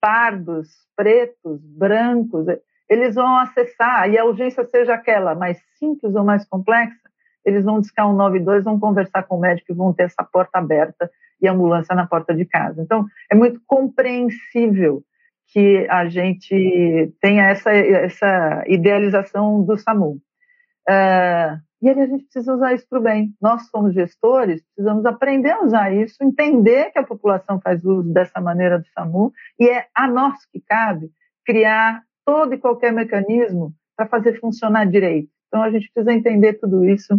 [0.00, 2.46] pardos, pretos, brancos,
[2.90, 7.08] eles vão acessar, e a urgência seja aquela mais simples ou mais complexa,
[7.44, 10.58] eles vão discar um 92, vão conversar com o médico e vão ter essa porta
[10.58, 11.08] aberta
[11.40, 12.82] e a ambulância na porta de casa.
[12.82, 15.04] Então, é muito compreensível
[15.52, 20.20] que a gente tenha essa, essa idealização do SAMU.
[20.90, 23.34] Uh, e aí a gente precisa usar isso para o bem.
[23.40, 28.40] Nós, somos gestores, precisamos aprender a usar isso, entender que a população faz uso dessa
[28.40, 31.10] maneira do SAMU, e é a nós que cabe
[31.46, 35.30] criar todo e qualquer mecanismo para fazer funcionar direito.
[35.46, 37.18] Então, a gente precisa entender tudo isso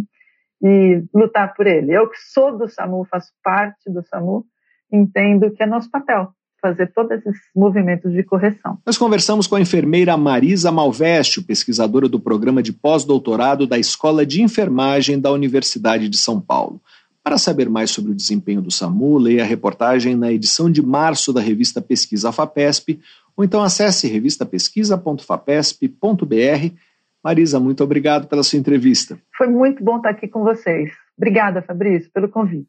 [0.62, 1.92] e lutar por ele.
[1.92, 4.44] Eu que sou do SAMU, faço parte do SAMU,
[4.92, 8.78] entendo que é nosso papel fazer todos esses movimentos de correção.
[8.84, 14.42] Nós conversamos com a enfermeira Marisa Malveste, pesquisadora do programa de pós-doutorado da Escola de
[14.42, 16.80] Enfermagem da Universidade de São Paulo.
[17.22, 21.32] Para saber mais sobre o desempenho do SAMU, leia a reportagem na edição de março
[21.32, 23.00] da revista Pesquisa FAPESP,
[23.36, 26.74] ou então acesse revistapesquisa.fapesp.br.
[27.22, 29.18] Marisa, muito obrigado pela sua entrevista.
[29.36, 30.90] Foi muito bom estar aqui com vocês.
[31.16, 32.66] Obrigada, Fabrício, pelo convite.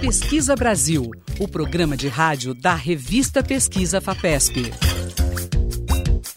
[0.00, 4.70] Pesquisa Brasil, o programa de rádio da revista Pesquisa FAPESP.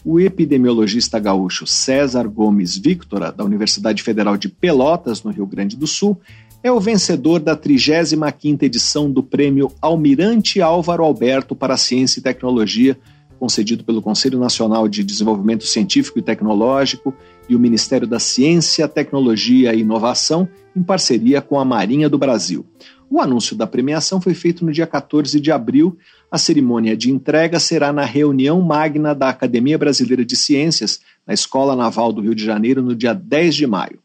[0.04, 5.86] O epidemiologista gaúcho César Gomes Victora, da Universidade Federal de Pelotas, no Rio Grande do
[5.86, 6.20] Sul,
[6.60, 12.98] é o vencedor da 35ª edição do Prêmio Almirante Álvaro Alberto para Ciência e Tecnologia,
[13.38, 17.14] concedido pelo Conselho Nacional de Desenvolvimento Científico e Tecnológico
[17.48, 22.66] e o Ministério da Ciência, Tecnologia e Inovação, em parceria com a Marinha do Brasil.
[23.12, 25.98] O anúncio da premiação foi feito no dia 14 de abril.
[26.30, 31.76] A cerimônia de entrega será na reunião magna da Academia Brasileira de Ciências, na Escola
[31.76, 33.98] Naval do Rio de Janeiro, no dia 10 de maio.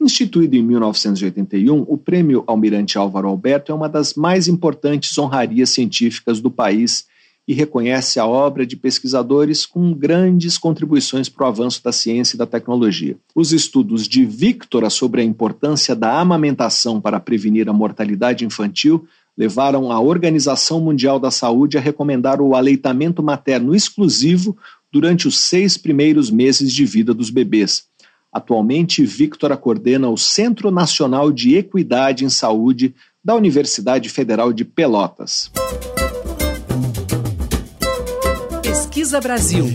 [0.00, 6.40] Instituído em 1981, o Prêmio Almirante Álvaro Alberto é uma das mais importantes honrarias científicas
[6.40, 7.06] do país
[7.50, 12.38] e reconhece a obra de pesquisadores com grandes contribuições para o avanço da ciência e
[12.38, 13.16] da tecnologia.
[13.34, 19.04] Os estudos de Victora sobre a importância da amamentação para prevenir a mortalidade infantil
[19.36, 24.56] levaram a Organização Mundial da Saúde a recomendar o aleitamento materno exclusivo
[24.92, 27.82] durante os seis primeiros meses de vida dos bebês.
[28.32, 35.50] Atualmente, Victora coordena o Centro Nacional de Equidade em Saúde da Universidade Federal de Pelotas.
[38.90, 39.66] Pesquisa Brasil.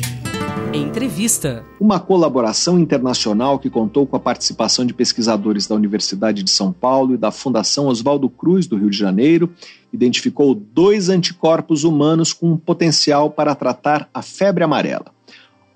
[0.73, 1.63] Entrevista.
[1.79, 7.13] Uma colaboração internacional que contou com a participação de pesquisadores da Universidade de São Paulo
[7.13, 9.49] e da Fundação Oswaldo Cruz, do Rio de Janeiro,
[9.93, 15.05] identificou dois anticorpos humanos com potencial para tratar a febre amarela.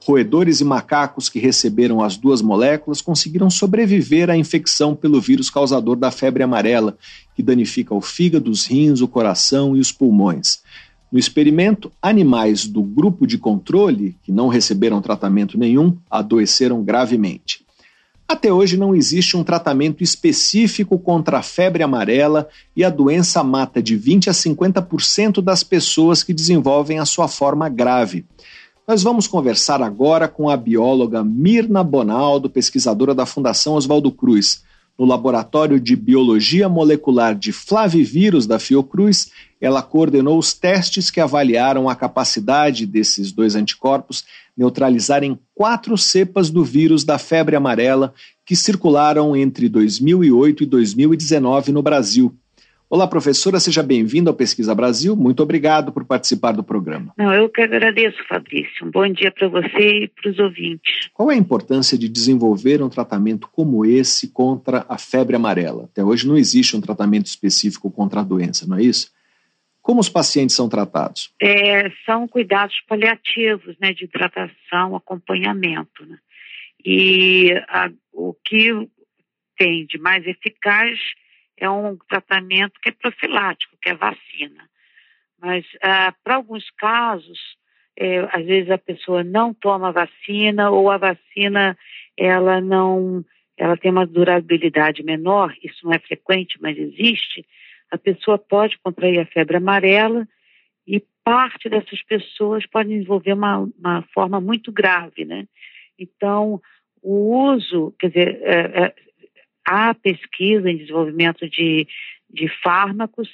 [0.05, 5.95] Roedores e macacos que receberam as duas moléculas conseguiram sobreviver à infecção pelo vírus causador
[5.95, 6.97] da febre amarela,
[7.33, 10.59] que danifica o fígado, os rins, o coração e os pulmões.
[11.11, 17.65] No experimento, animais do grupo de controle, que não receberam tratamento nenhum, adoeceram gravemente.
[18.27, 23.81] Até hoje não existe um tratamento específico contra a febre amarela e a doença mata
[23.81, 28.23] de 20 a 50% das pessoas que desenvolvem a sua forma grave.
[28.87, 34.63] Nós vamos conversar agora com a bióloga Mirna Bonaldo, pesquisadora da Fundação Oswaldo Cruz.
[34.99, 39.31] No Laboratório de Biologia Molecular de Flavivírus da Fiocruz,
[39.61, 44.25] ela coordenou os testes que avaliaram a capacidade desses dois anticorpos
[44.57, 48.13] neutralizarem quatro cepas do vírus da febre amarela
[48.45, 52.35] que circularam entre 2008 e 2019 no Brasil.
[52.91, 55.15] Olá, professora, seja bem-vinda ao Pesquisa Brasil.
[55.15, 57.13] Muito obrigado por participar do programa.
[57.15, 58.87] Não, eu que agradeço, Fabrício.
[58.87, 61.07] Um bom dia para você e para os ouvintes.
[61.13, 65.83] Qual é a importância de desenvolver um tratamento como esse contra a febre amarela?
[65.83, 69.11] Até hoje não existe um tratamento específico contra a doença, não é isso?
[69.83, 71.31] Como os pacientes são tratados?
[71.39, 76.07] É, são cuidados paliativos, né, de hidratação, acompanhamento.
[76.07, 76.17] Né?
[76.83, 78.89] E a, o que
[79.55, 80.97] tem de mais eficaz
[81.59, 84.69] é um tratamento que é profilático, que é vacina.
[85.41, 87.39] Mas ah, para alguns casos,
[87.97, 91.77] é, às vezes a pessoa não toma vacina ou a vacina
[92.17, 93.23] ela não,
[93.57, 95.53] ela tem uma durabilidade menor.
[95.63, 97.45] Isso não é frequente, mas existe.
[97.91, 100.27] A pessoa pode contrair a febre amarela
[100.87, 105.45] e parte dessas pessoas pode desenvolver uma, uma forma muito grave, né?
[105.97, 106.61] Então,
[107.01, 108.95] o uso, quer dizer, é, é,
[109.69, 111.87] há pesquisa em desenvolvimento de,
[112.27, 113.29] de fármacos,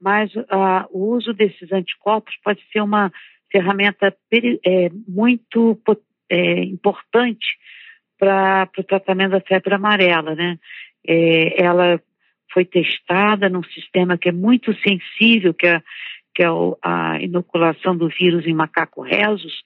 [0.00, 3.12] mas uh, o uso desses anticorpos pode ser uma
[3.50, 5.78] ferramenta é, muito
[6.30, 7.58] é, importante
[8.16, 10.58] para o tratamento da febre amarela, né?
[11.04, 12.00] É, ela
[12.52, 15.82] foi testada num sistema que é muito sensível, que é,
[16.34, 16.48] que é
[16.82, 19.62] a inoculação do vírus em macaco rezos,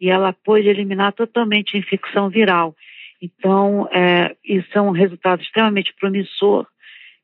[0.00, 2.74] e ela pôde eliminar totalmente a infecção viral.
[3.20, 6.66] Então, é, isso é um resultado extremamente promissor,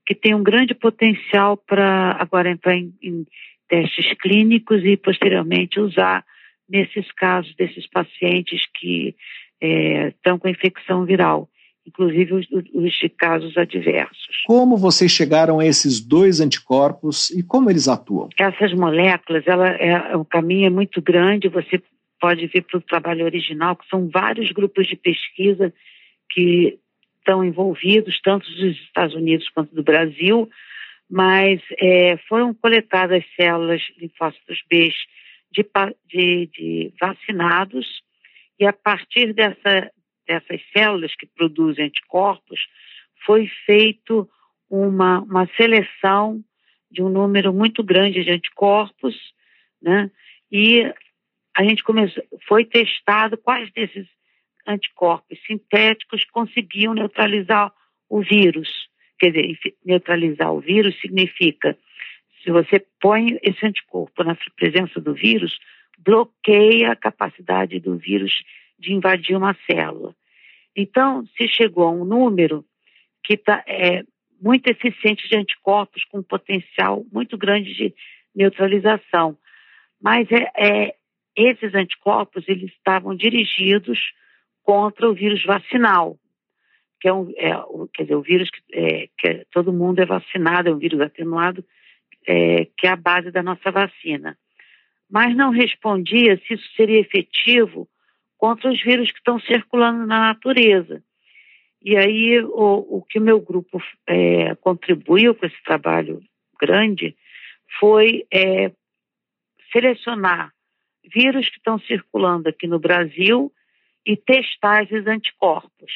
[0.07, 3.27] que tem um grande potencial para agora entrar em, em
[3.69, 6.25] testes clínicos e posteriormente usar
[6.69, 9.15] nesses casos desses pacientes que
[9.61, 11.49] é, estão com infecção viral,
[11.87, 14.43] inclusive os, os, de casos adversos.
[14.47, 18.29] Como vocês chegaram a esses dois anticorpos e como eles atuam?
[18.39, 21.49] Essas moléculas, ela é, o caminho é muito grande.
[21.49, 21.81] Você
[22.23, 25.75] pode ver para o trabalho original, que são vários grupos de pesquisa
[26.31, 26.79] que
[27.19, 30.49] estão envolvidos, tanto dos Estados Unidos quanto do Brasil,
[31.11, 34.93] mas é, foram coletadas células linfócitos B
[35.51, 35.67] de,
[36.09, 37.87] de, de, vacinados
[38.59, 39.91] e a partir dessa,
[40.25, 42.61] dessas células que produzem anticorpos
[43.27, 44.31] foi feito
[44.71, 46.41] uma, uma seleção
[46.89, 49.17] de um número muito grande de anticorpos,
[49.83, 50.09] né?
[50.51, 50.93] E
[51.57, 54.07] a gente começou, foi testado quais desses
[54.67, 57.73] anticorpos sintéticos conseguiam neutralizar
[58.09, 58.69] o vírus.
[59.19, 61.77] Quer dizer, neutralizar o vírus significa,
[62.43, 65.59] se você põe esse anticorpo na presença do vírus,
[65.99, 68.43] bloqueia a capacidade do vírus
[68.79, 70.15] de invadir uma célula.
[70.75, 72.65] Então, se chegou a um número
[73.23, 74.03] que tá, é
[74.41, 77.95] muito eficiente de anticorpos com potencial muito grande de
[78.35, 79.37] neutralização.
[80.01, 80.95] Mas é, é,
[81.37, 83.99] esses anticorpos eles estavam dirigidos
[84.63, 86.19] contra o vírus vacinal,
[87.01, 87.53] que é, um, é
[87.93, 91.01] quer dizer, o vírus que, é, que é, todo mundo é vacinado, é um vírus
[91.01, 91.65] atenuado,
[92.27, 94.39] é, que é a base da nossa vacina.
[95.11, 97.89] Mas não respondia se isso seria efetivo
[98.39, 101.03] contra os vírus que estão circulando na natureza.
[101.85, 106.23] E aí o, o que o meu grupo é, contribuiu com esse trabalho
[106.61, 107.17] grande
[107.81, 108.71] foi é,
[109.73, 110.53] selecionar
[111.05, 113.53] vírus que estão circulando aqui no Brasil
[114.07, 115.93] e testar esses anticorpos.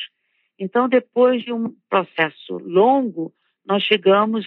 [0.58, 3.32] Então, depois de um processo longo,
[3.64, 4.46] nós chegamos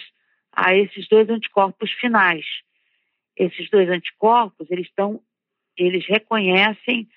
[0.51, 2.45] a esses dois anticorpos finais.
[3.35, 5.21] Esses dois anticorpos, eles estão,
[5.77, 7.07] eles reconhecem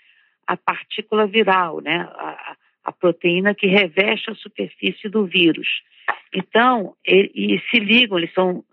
[0.46, 2.08] a partícula viral, né?
[2.14, 5.68] A, a proteína que reveste a superfície do vírus.
[6.34, 8.64] Então, e, e se ligam, eles são,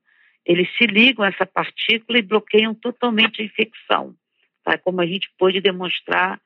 [0.46, 4.16] eles se ligam a essa partícula e bloqueiam totalmente a infecção,
[4.70, 4.78] tá?
[4.78, 6.40] Como a gente pôde demonstrar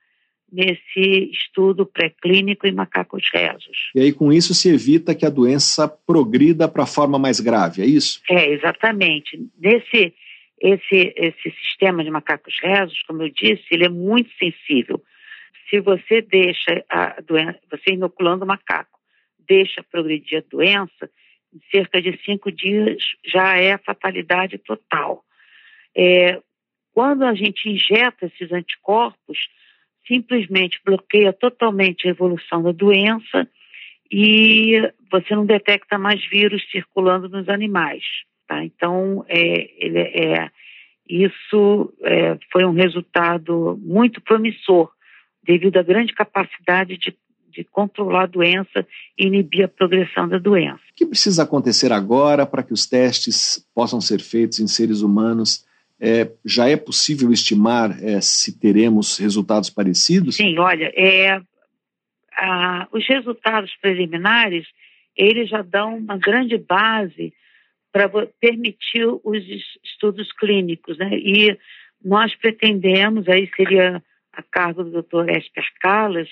[0.51, 3.91] nesse estudo pré-clínico em macacos rezos.
[3.95, 7.81] E aí, com isso, se evita que a doença progrida para a forma mais grave,
[7.81, 8.21] é isso?
[8.29, 9.39] É, exatamente.
[9.59, 10.13] Nesse
[10.61, 15.03] esse, esse sistema de macacos rezos, como eu disse, ele é muito sensível.
[15.69, 18.97] Se você deixa a doença, você inoculando o macaco,
[19.45, 21.09] deixa progredir a doença,
[21.53, 25.25] em cerca de cinco dias já é a fatalidade total.
[25.95, 26.39] É,
[26.93, 29.37] quando a gente injeta esses anticorpos,
[30.07, 33.47] simplesmente bloqueia totalmente a evolução da doença
[34.11, 38.03] e você não detecta mais vírus circulando nos animais.
[38.47, 38.63] Tá?
[38.63, 40.51] Então, é, ele, é,
[41.09, 44.91] isso é, foi um resultado muito promissor,
[45.43, 47.15] devido à grande capacidade de,
[47.49, 48.85] de controlar a doença
[49.17, 50.81] e inibir a progressão da doença.
[50.91, 55.65] O que precisa acontecer agora para que os testes possam ser feitos em seres humanos
[56.03, 60.35] é, já é possível estimar é, se teremos resultados parecidos?
[60.35, 61.41] Sim, olha, é,
[62.37, 64.67] a, os resultados preliminares
[65.15, 67.33] eles já dão uma grande base
[67.89, 68.09] para
[68.41, 69.43] permitir os
[69.83, 71.11] estudos clínicos, né?
[71.13, 71.57] E
[72.03, 75.29] nós pretendemos, aí seria a cargo do Dr.
[75.29, 76.27] Esper Calas,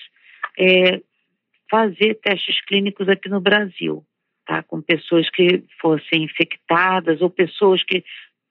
[0.59, 0.99] é,
[1.69, 4.03] fazer testes clínicos aqui no Brasil,
[4.45, 4.63] tá?
[4.63, 8.03] Com pessoas que fossem infectadas ou pessoas que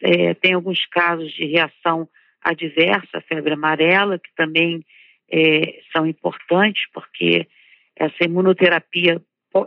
[0.03, 2.09] é, tem alguns casos de reação
[2.43, 4.85] adversa, febre amarela, que também
[5.31, 7.47] é, são importantes, porque
[7.97, 9.21] essa imunoterapia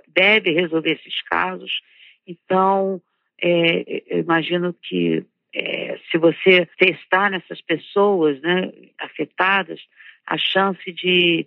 [0.08, 1.72] deve resolver esses casos.
[2.26, 3.02] Então,
[3.42, 9.80] é, eu imagino que é, se você testar nessas pessoas né, afetadas,
[10.26, 11.46] a chance de,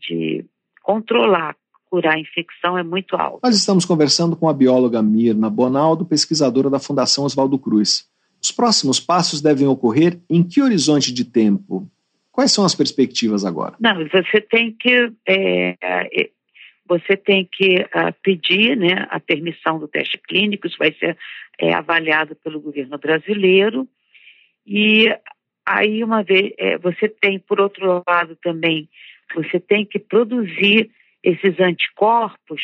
[0.00, 0.44] de
[0.82, 1.54] controlar,
[1.88, 3.40] curar a infecção é muito alta.
[3.44, 8.08] Nós estamos conversando com a bióloga Mirna Bonaldo, pesquisadora da Fundação Oswaldo Cruz.
[8.42, 11.90] Os próximos passos devem ocorrer em que horizonte de tempo?
[12.30, 13.74] Quais são as perspectivas agora?
[13.80, 16.30] Não, você tem que é, é,
[16.88, 21.18] você tem que uh, pedir né, a permissão do teste clínico, isso vai ser
[21.58, 23.88] é, avaliado pelo governo brasileiro.
[24.64, 25.08] E
[25.64, 28.88] aí, uma vez, é, você tem, por outro lado, também,
[29.34, 30.90] você tem que produzir
[31.22, 32.62] esses anticorpos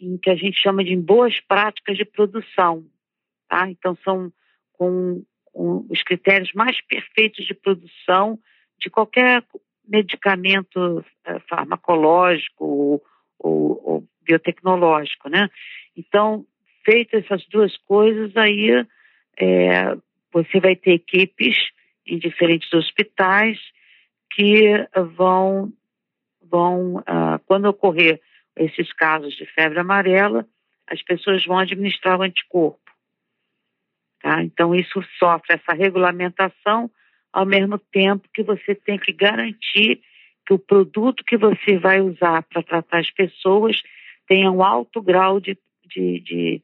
[0.00, 2.84] em que a gente chama de boas práticas de produção.
[3.48, 3.70] Tá?
[3.70, 4.32] Então, são
[4.80, 8.38] com, com os critérios mais perfeitos de produção
[8.78, 9.44] de qualquer
[9.86, 13.02] medicamento uh, farmacológico ou,
[13.38, 15.50] ou, ou, biotecnológico, né?
[15.94, 16.46] Então,
[16.82, 18.86] feitas essas duas coisas, aí
[19.38, 19.96] é,
[20.32, 21.56] você vai ter equipes
[22.06, 23.58] em diferentes hospitais
[24.32, 25.70] que vão,
[26.40, 28.20] vão uh, quando ocorrer
[28.56, 30.46] esses casos de febre amarela,
[30.86, 32.89] as pessoas vão administrar o anticorpo.
[34.20, 34.42] Tá?
[34.42, 36.90] Então, isso sofre essa regulamentação,
[37.32, 40.00] ao mesmo tempo que você tem que garantir
[40.46, 43.80] que o produto que você vai usar para tratar as pessoas
[44.26, 45.56] tenha um alto grau de,
[45.86, 46.62] de, de,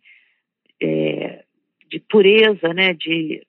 [0.82, 1.44] é,
[1.88, 3.46] de pureza, né, de,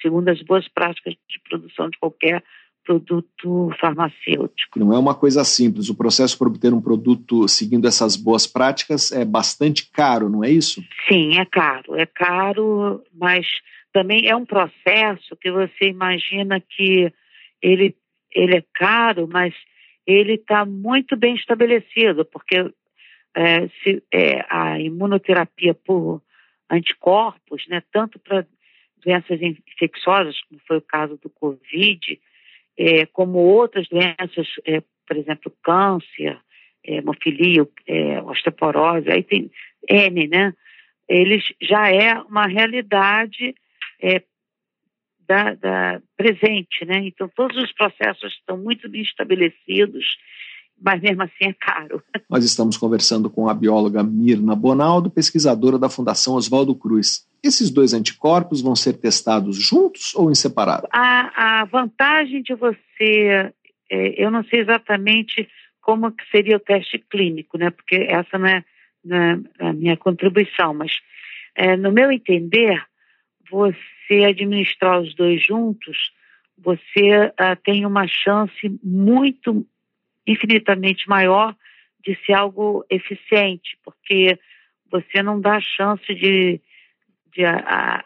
[0.00, 2.42] segundo as boas práticas de produção de qualquer
[2.84, 4.78] produto farmacêutico.
[4.78, 5.88] Não é uma coisa simples.
[5.88, 10.50] O processo para obter um produto seguindo essas boas práticas é bastante caro, não é
[10.50, 10.82] isso?
[11.08, 11.96] Sim, é caro.
[11.96, 13.46] É caro, mas
[13.92, 17.12] também é um processo que você imagina que
[17.62, 17.96] ele,
[18.32, 19.54] ele é caro, mas
[20.06, 22.70] ele está muito bem estabelecido, porque
[23.34, 26.22] é, se, é, a imunoterapia por
[26.70, 28.46] anticorpos, né, tanto para
[29.04, 32.20] doenças infecciosas, como foi o caso do Covid,
[32.76, 36.38] é, como outras doenças, é, por exemplo, câncer,
[36.84, 39.50] é, hemofilia, é, osteoporose, aí tem
[39.88, 40.54] N, né?
[41.08, 43.54] Eles já é uma realidade
[44.00, 44.22] é,
[45.26, 47.06] da, da, presente, né?
[47.06, 50.16] Então todos os processos estão muito bem estabelecidos,
[50.80, 52.02] mas mesmo assim é caro.
[52.28, 57.26] Nós estamos conversando com a bióloga Mirna Bonaldo, pesquisadora da Fundação Oswaldo Cruz.
[57.44, 60.88] Esses dois anticorpos vão ser testados juntos ou em separado?
[60.90, 63.52] A, a vantagem de você,
[63.90, 65.46] é, eu não sei exatamente
[65.82, 67.68] como que seria o teste clínico, né?
[67.68, 68.64] Porque essa não é,
[69.04, 70.92] não é a minha contribuição, mas
[71.54, 72.82] é, no meu entender,
[73.50, 76.12] você administrar os dois juntos,
[76.56, 79.66] você uh, tem uma chance muito
[80.26, 81.54] infinitamente maior
[82.02, 84.38] de ser algo eficiente, porque
[84.90, 86.60] você não dá chance de
[87.34, 88.04] de, a,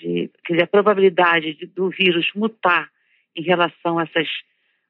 [0.00, 2.90] de quer dizer, a probabilidade de, do vírus mutar
[3.36, 4.28] em relação a essas,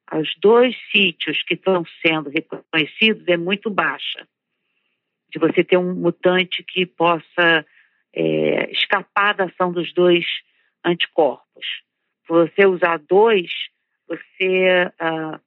[0.07, 4.27] aos dois sítios que estão sendo reconhecidos é muito baixa.
[5.29, 7.65] De você ter um mutante que possa
[8.13, 10.25] é, escapar da ação dos dois
[10.85, 11.65] anticorpos.
[12.25, 13.51] Se você usar dois,
[14.07, 15.39] você uh,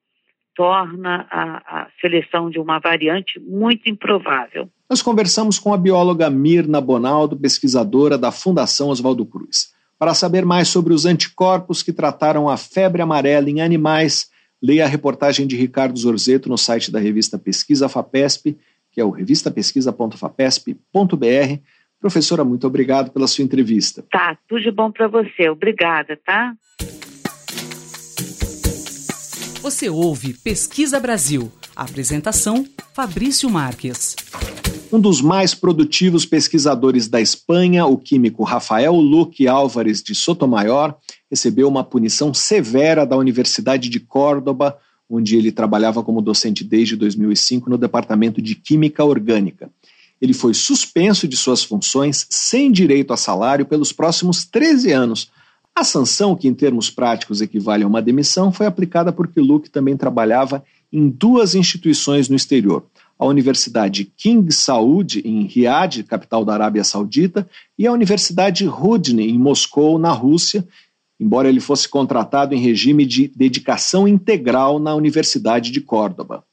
[0.57, 4.69] torna a, a seleção de uma variante muito improvável.
[4.89, 9.75] Nós conversamos com a bióloga Mirna Bonaldo, pesquisadora da Fundação Oswaldo Cruz.
[9.99, 14.31] Para saber mais sobre os anticorpos que trataram a febre amarela em animais,
[14.63, 18.57] leia a reportagem de Ricardo Zorzeto no site da revista Pesquisa FAPESP,
[18.91, 21.61] que é o revistapesquisa.fapesp.br.
[22.01, 24.05] Professora, muito obrigado pela sua entrevista.
[24.11, 25.49] Tá, tudo de bom para você.
[25.49, 26.55] Obrigada, tá?
[29.67, 31.51] Você ouve Pesquisa Brasil.
[31.75, 32.65] apresentação:
[32.95, 34.15] Fabrício Marques.
[34.93, 40.95] Um dos mais produtivos pesquisadores da Espanha, o químico Rafael Luque Álvares de Sotomayor,
[41.29, 44.79] recebeu uma punição severa da Universidade de Córdoba,
[45.11, 49.69] onde ele trabalhava como docente desde 2005 no Departamento de Química Orgânica.
[50.23, 55.29] Ele foi suspenso de suas funções sem direito a salário pelos próximos 13 anos.
[55.77, 59.97] A sanção, que em termos práticos equivale a uma demissão, foi aplicada porque Luke também
[59.97, 62.87] trabalhava em duas instituições no exterior
[63.19, 67.49] a Universidade King Saud, em Riad, capital da Arábia Saudita,
[67.79, 70.67] e a Universidade Rudny, em Moscou, na Rússia,
[71.19, 76.45] embora ele fosse contratado em regime de dedicação integral na Universidade de Córdoba.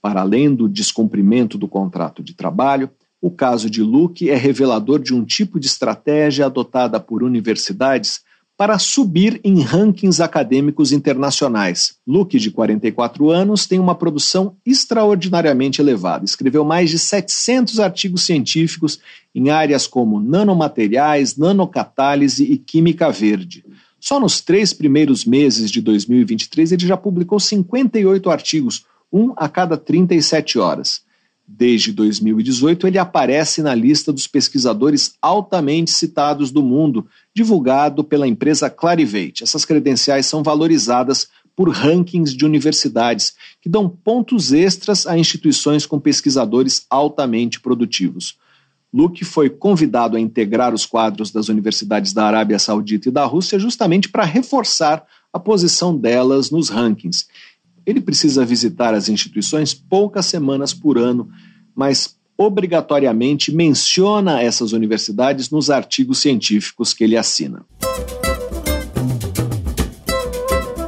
[0.00, 2.88] Para além do descumprimento do contrato de trabalho,
[3.20, 8.20] o caso de Luke é revelador de um tipo de estratégia adotada por universidades
[8.56, 11.96] para subir em rankings acadêmicos internacionais.
[12.06, 16.24] Luke, de 44 anos, tem uma produção extraordinariamente elevada.
[16.24, 18.98] Escreveu mais de 700 artigos científicos
[19.34, 23.62] em áreas como nanomateriais, nanocatálise e química verde.
[24.00, 29.76] Só nos três primeiros meses de 2023 ele já publicou 58 artigos, um a cada
[29.76, 31.05] 37 horas.
[31.48, 38.68] Desde 2018, ele aparece na lista dos pesquisadores altamente citados do mundo, divulgado pela empresa
[38.68, 39.44] Clarivate.
[39.44, 46.00] Essas credenciais são valorizadas por rankings de universidades, que dão pontos extras a instituições com
[46.00, 48.36] pesquisadores altamente produtivos.
[48.92, 53.58] Luke foi convidado a integrar os quadros das universidades da Arábia Saudita e da Rússia
[53.58, 57.26] justamente para reforçar a posição delas nos rankings
[57.86, 61.28] ele precisa visitar as instituições poucas semanas por ano,
[61.74, 67.64] mas obrigatoriamente menciona essas universidades nos artigos científicos que ele assina.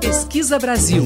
[0.01, 1.05] Pesquisa Brasil.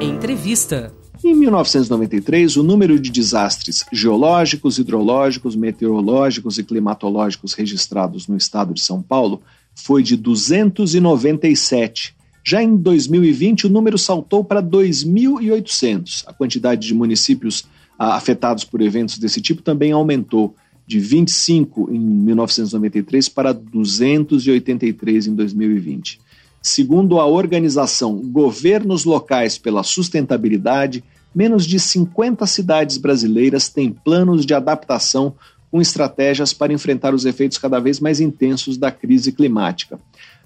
[0.00, 0.92] Entrevista.
[1.22, 8.82] Em 1993, o número de desastres geológicos, hidrológicos, meteorológicos e climatológicos registrados no estado de
[8.82, 9.40] São Paulo
[9.72, 16.24] foi de 297, já em 2020, o número saltou para 2.800.
[16.26, 17.64] A quantidade de municípios
[17.98, 20.54] ah, afetados por eventos desse tipo também aumentou
[20.86, 26.20] de 25 em 1993 para 283 em 2020.
[26.60, 31.02] Segundo a organização Governos Locais pela Sustentabilidade,
[31.34, 35.34] menos de 50 cidades brasileiras têm planos de adaptação
[35.70, 39.98] com estratégias para enfrentar os efeitos cada vez mais intensos da crise climática.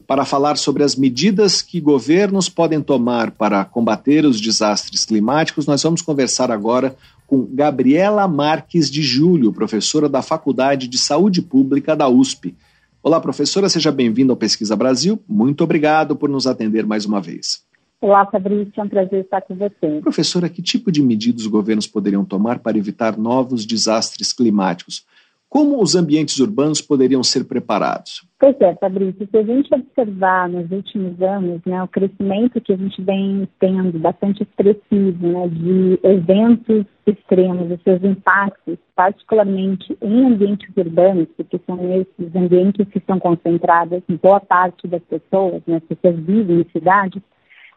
[0.07, 5.82] Para falar sobre as medidas que governos podem tomar para combater os desastres climáticos, nós
[5.82, 6.94] vamos conversar agora
[7.26, 12.54] com Gabriela Marques de Júlio, professora da Faculdade de Saúde Pública da USP.
[13.02, 15.20] Olá, professora, seja bem-vinda ao Pesquisa Brasil.
[15.28, 17.64] Muito obrigado por nos atender mais uma vez.
[18.00, 20.00] Olá, Fabrício, é um prazer estar com você.
[20.00, 25.04] Professora, que tipo de medidas os governos poderiam tomar para evitar novos desastres climáticos?
[25.49, 28.26] Como os ambientes urbanos poderiam ser preparados?
[28.38, 32.76] Pois é, Fabrício, se a gente observar nos últimos anos né, o crescimento que a
[32.76, 40.68] gente vem tendo bastante expressivo né, de eventos extremos e seus impactos, particularmente em ambientes
[40.76, 45.84] urbanos, porque são esses ambientes que estão concentrados em boa parte das pessoas, né, as
[45.84, 47.22] pessoas vivem em cidades,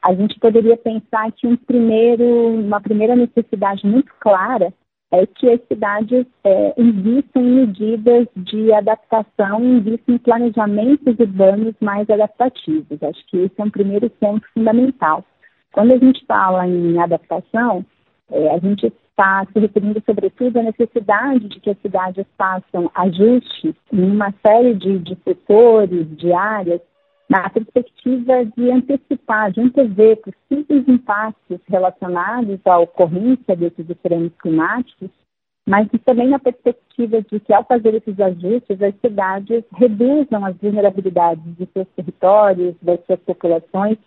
[0.01, 4.73] a gente poderia pensar que um primeiro, uma primeira necessidade muito clara
[5.11, 12.09] é que as cidades é, invistam em medidas de adaptação, invistam em planejamentos urbanos mais
[12.09, 13.01] adaptativos.
[13.01, 15.23] Acho que esse é um primeiro ponto fundamental.
[15.71, 17.85] Quando a gente fala em adaptação,
[18.31, 23.73] é, a gente está se referindo sobretudo à necessidade de que as cidades façam ajustes
[23.91, 26.81] em uma série de, de setores, de áreas,
[27.29, 35.11] na perspectiva de antecipar, de antever possíveis impactos relacionados à ocorrência desses extremos climáticos,
[35.67, 41.43] mas também na perspectiva de que, ao fazer esses ajustes, as cidades reduzam as vulnerabilidades
[41.55, 43.99] de seus territórios, das suas populações,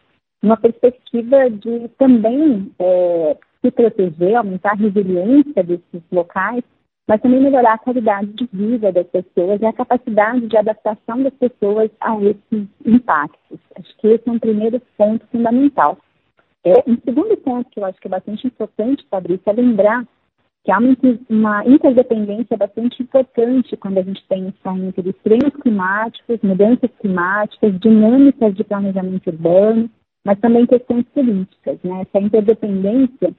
[0.43, 6.65] numa perspectiva de também é, se proteger, aumentar a resiliência desses locais
[7.07, 11.35] mas também melhorar a qualidade de vida das pessoas e a capacidade de adaptação das
[11.35, 13.59] pessoas a esses impactos.
[13.77, 15.99] Acho que esse é um primeiro ponto fundamental.
[16.65, 20.07] É, um segundo ponto que eu acho que é bastante importante, Fabrício, é lembrar
[20.65, 20.79] que há
[21.29, 28.63] uma, interdependência bastante importante quando a gente pensa entre extremos climáticos, mudanças climáticas, dinâmicas de
[28.63, 29.91] planejamento urbano,
[30.25, 31.79] mas também questões políticas.
[31.83, 32.03] Né?
[32.03, 33.35] Essa interdependência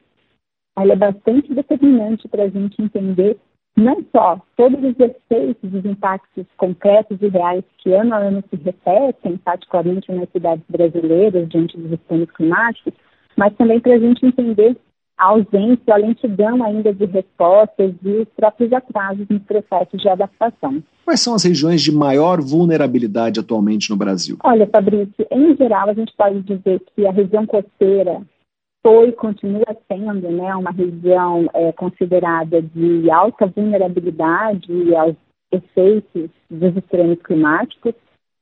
[0.78, 3.38] ela é bastante determinante para a gente entender
[3.76, 8.56] não só todos os efeitos, os impactos concretos e reais que ano a ano se
[8.64, 12.94] repetem, particularmente nas cidades brasileiras, diante dos extremos climáticos,
[13.36, 14.78] mas também para a gente entender
[15.18, 20.84] a ausência, a lentidão ainda de respostas e os próprios atrasos nos processos de adaptação.
[21.06, 24.38] Quais são as regiões de maior vulnerabilidade atualmente no Brasil?
[24.44, 28.22] Olha, Fabrício, em geral a gente pode dizer que a região costeira
[28.84, 35.16] foi e continua sendo né, uma região é, considerada de alta vulnerabilidade aos
[35.52, 37.94] efeitos dos extremos climáticos.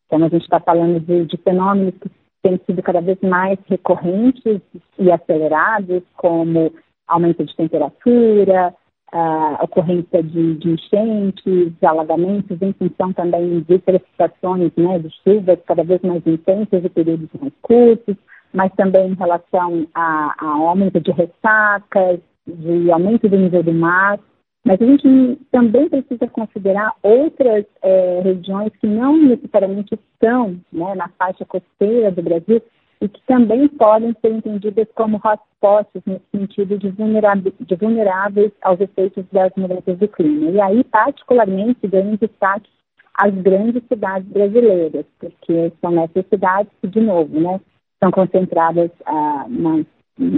[0.08, 2.10] Então, a gente está falando de, de fenômenos que
[2.42, 4.60] têm sido cada vez mais recorrentes
[4.98, 6.74] e acelerados, como
[7.08, 8.74] aumento de temperatura,
[9.12, 15.84] a ocorrência de, de enchentes, alagamentos, em função também de precipitações, né, de chuvas cada
[15.84, 18.16] vez mais intensas e períodos mais curtos,
[18.54, 24.20] mas também em relação a, a aumento de ressacas, de aumento do nível do mar.
[24.64, 31.10] Mas a gente também precisa considerar outras é, regiões que não necessariamente estão né, na
[31.18, 32.62] faixa costeira do Brasil
[33.02, 39.26] e que também podem ser entendidas como hotspots no sentido de, de vulneráveis aos efeitos
[39.32, 40.52] das mudanças do clima.
[40.52, 42.70] E aí, particularmente, ganham destaque
[43.16, 47.60] as grandes cidades brasileiras, porque são nessas cidades que, de novo, né,
[48.02, 49.86] estão concentradas ah, na,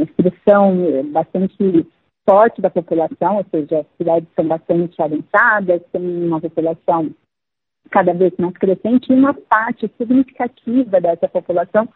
[0.04, 0.76] expressão
[1.12, 1.88] bastante
[2.30, 7.10] forte da população, ou seja, as cidades são bastante adensadas, tem uma população
[7.90, 11.88] cada vez mais crescente e uma parte significativa dessa população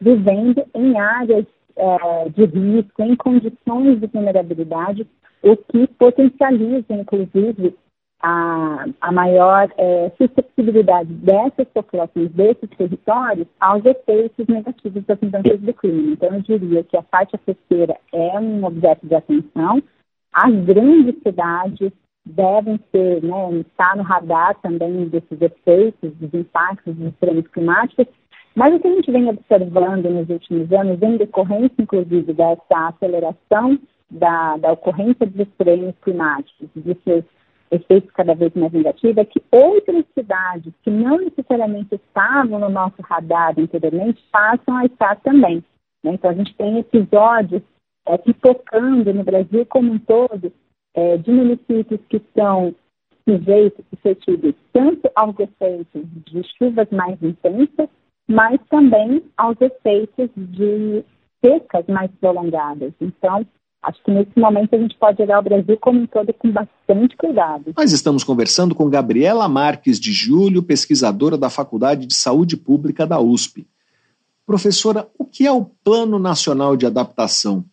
[0.00, 1.46] vivendo em áreas
[1.76, 5.06] eh, de risco, em condições de vulnerabilidade,
[5.42, 7.76] o que potencializa, inclusive,
[8.22, 15.74] a, a maior é, susceptibilidade dessas populações, desses territórios, aos efeitos negativos das mudanças do
[15.74, 16.12] clima.
[16.12, 19.82] Então, eu diria que a faixa costeira é um objeto de atenção.
[20.32, 21.92] As grandes cidades
[22.24, 28.06] devem ser, né, estar no radar também desses efeitos, dos impactos dos extremos climáticos,
[28.54, 33.78] mas o que a gente vem observando nos últimos anos, em decorrência, inclusive, dessa aceleração
[34.10, 37.24] da, da ocorrência dos extremos climáticos, de seus
[37.70, 43.00] efeitos cada vez mais negativos, é que outras cidades que não necessariamente estavam no nosso
[43.02, 45.64] radar anteriormente passam a estar também.
[46.02, 46.14] Né?
[46.14, 47.62] Então, a gente tem episódios
[48.06, 50.52] é, pipocando no Brasil como um todo
[50.94, 52.74] é, de municípios que são
[53.28, 57.88] sujeitos, suscetíveis tanto aos efeitos de chuvas mais intensas,
[58.28, 61.04] mas também aos efeitos de
[61.44, 62.92] secas mais prolongadas.
[63.00, 63.44] Então,
[63.82, 67.16] acho que nesse momento a gente pode olhar o Brasil como um todo com bastante
[67.16, 67.72] cuidado.
[67.76, 73.20] Nós estamos conversando com Gabriela Marques de Júlio, pesquisadora da Faculdade de Saúde Pública da
[73.20, 73.66] USP.
[74.44, 77.64] Professora, o que é o Plano Nacional de Adaptação?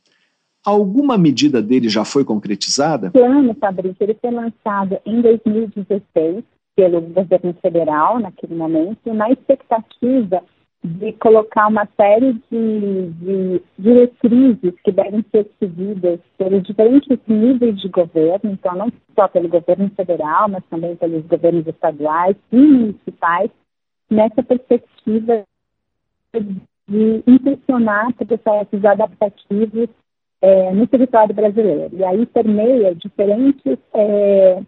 [0.65, 3.09] Alguma medida dele já foi concretizada?
[3.09, 6.43] O plano, Fabrício, ele foi lançado em 2016
[6.75, 10.41] pelo governo federal, naquele momento, na expectativa
[10.83, 17.87] de colocar uma série de, de diretrizes que devem ser seguidas pelos diferentes níveis de
[17.87, 23.49] governo, então não só pelo governo federal, mas também pelos governos estaduais e municipais,
[24.09, 25.43] nessa perspectiva
[26.87, 29.89] de impulsionar processos adaptativos
[30.41, 31.95] é, no território brasileiro.
[31.95, 34.61] E aí permeia diferentes é,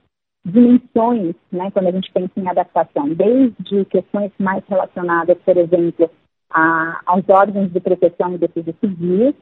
[0.45, 6.09] dimensões, né, quando a gente pensa em adaptação, desde questões mais relacionadas, por exemplo,
[6.51, 9.35] a, aos órgãos de proteção e defesa civil,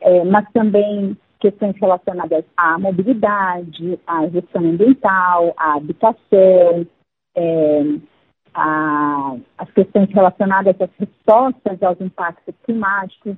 [0.00, 6.86] é, mas também questões relacionadas à mobilidade, à gestão ambiental, à habitação,
[7.36, 7.82] é,
[8.52, 13.36] a, as questões relacionadas às respostas aos impactos climáticos.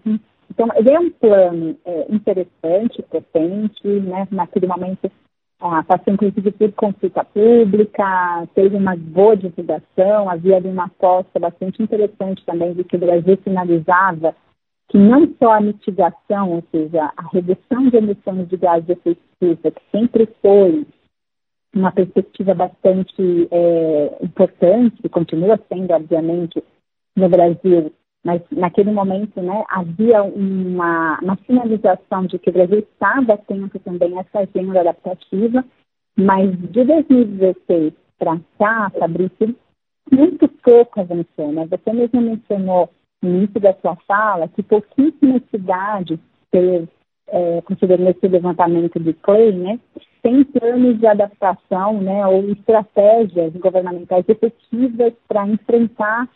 [0.50, 5.10] Então, ele é um plano é, interessante, potente, né, naquele momento
[5.60, 11.82] ah, passou inclusive por consulta pública, teve uma boa divulgação, havia ali uma aposta bastante
[11.82, 14.34] interessante também de que o Brasil finalizava
[14.88, 19.20] que não só a mitigação, ou seja, a redução de emissões de gases de efeito
[19.32, 20.86] estufa, que sempre foi
[21.74, 26.62] uma perspectiva bastante é, importante, continua sendo, obviamente,
[27.16, 27.92] no Brasil,
[28.24, 34.18] mas naquele momento né, havia uma, uma sinalização de que o Brasil estava tendo também
[34.18, 35.62] essa agenda adaptativa,
[36.16, 39.54] mas de 2016 para cá, Fabrício,
[40.10, 41.52] muito pouco avançou.
[41.52, 41.66] Né?
[41.66, 42.88] Você mesmo mencionou
[43.22, 46.18] no início da sua fala que pouquíssimas cidades,
[47.28, 49.78] é, considerando esse levantamento de Clay, né,
[50.22, 56.26] têm planos de adaptação né, ou estratégias governamentais efetivas para enfrentar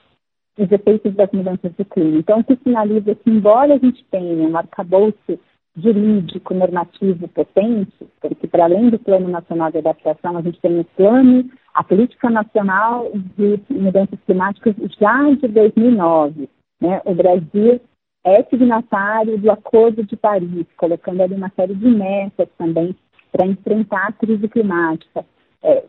[0.59, 2.18] os efeitos das mudanças de clima.
[2.18, 5.38] Então, o que sinaliza que, embora a gente tenha um arcabouço
[5.76, 10.84] jurídico, normativo potente, porque para além do Plano Nacional de Adaptação, a gente tem o
[10.84, 16.48] plano, a Política Nacional de Mudanças Climáticas já de 2009.
[16.80, 17.00] Né?
[17.04, 17.80] O Brasil
[18.24, 22.94] é signatário do Acordo de Paris, colocando ali uma série de metas também
[23.30, 25.24] para enfrentar a crise climática.
[25.62, 25.84] É,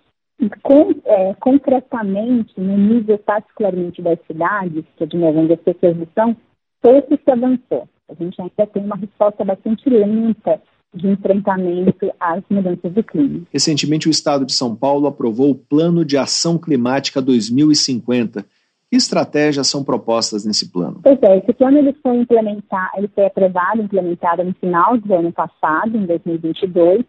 [0.61, 6.35] com, é, concretamente, no nível particularmente das cidades, que é de onde as pessoas estão,
[6.81, 7.87] pouco se avançou.
[8.09, 10.61] A gente ainda tem uma resposta bastante lenta
[10.93, 13.41] de enfrentamento às mudanças do clima.
[13.51, 18.45] Recentemente, o Estado de São Paulo aprovou o Plano de Ação Climática 2050.
[18.89, 20.99] Que estratégias são propostas nesse plano?
[21.03, 25.31] Pois é, esse plano ele foi implementado, ele foi aprovado, implementado no final do ano
[25.31, 27.05] passado, em 2022,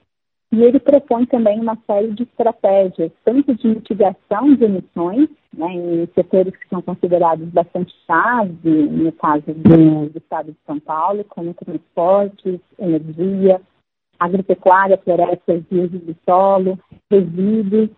[0.52, 6.08] e ele propõe também uma série de estratégias, tanto de mitigação de emissões, né, em
[6.12, 11.54] setores que são considerados bastante chave, no caso do, do estado de São Paulo, como
[11.54, 13.60] transportes, energia,
[14.18, 16.78] agropecuária, florestas e uso do solo,
[17.08, 17.88] resíduos,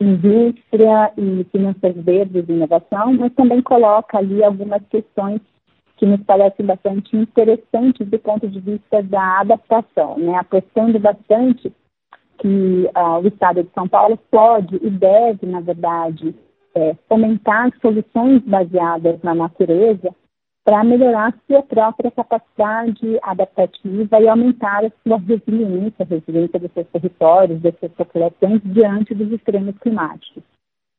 [0.00, 5.40] indústria e finanças verdes e inovação, mas também coloca ali algumas questões
[5.96, 11.72] que nos parecem bastante interessantes do ponto de vista da adaptação, né, apostando bastante
[12.38, 16.34] que uh, o Estado de São Paulo pode e deve, na verdade,
[16.74, 20.14] é, fomentar soluções baseadas na natureza
[20.64, 26.72] para melhorar a sua própria capacidade adaptativa e aumentar a sua resiliência, a resiliência dos
[26.72, 30.42] seus territórios, das suas populações diante dos extremos climáticos.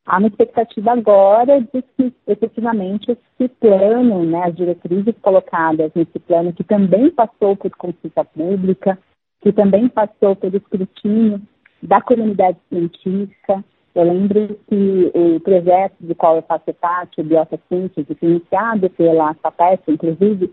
[0.05, 6.51] Há uma expectativa agora de que, efetivamente, esse plano, né, as diretrizes colocadas nesse plano,
[6.51, 8.99] que também passou por consulta pública,
[9.43, 11.41] que também passou pelo escrutínio
[11.81, 13.63] da comunidade científica.
[13.93, 19.33] Eu lembro que o projeto do qual eu faço parte, o Biota Síntese, iniciado pela
[19.35, 20.51] FAPES, inclusive,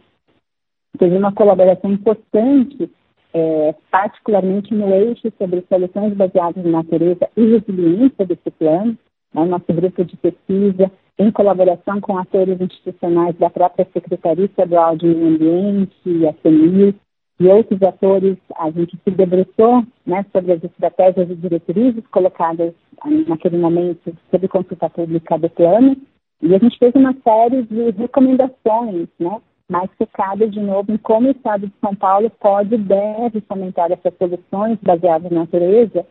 [0.99, 2.91] teve uma colaboração importante,
[3.33, 8.99] é, particularmente no eixo sobre soluções baseadas em natureza e resiliência desse plano.
[9.33, 15.07] Né, nosso grupo de pesquisa, em colaboração com atores institucionais da própria Secretaria Estadual de
[15.07, 16.95] Meio Ambiente, a CEMIL,
[17.41, 22.75] e outros atores, a gente se debruçou né, sobre as estratégias e diretrizes colocadas
[23.27, 25.97] naquele momento sob consulta pública do plano,
[26.43, 31.29] e a gente fez uma série de recomendações, né, mais focadas de novo em como
[31.29, 36.05] o Estado de São Paulo pode e deve fomentar essas soluções baseadas na natureza,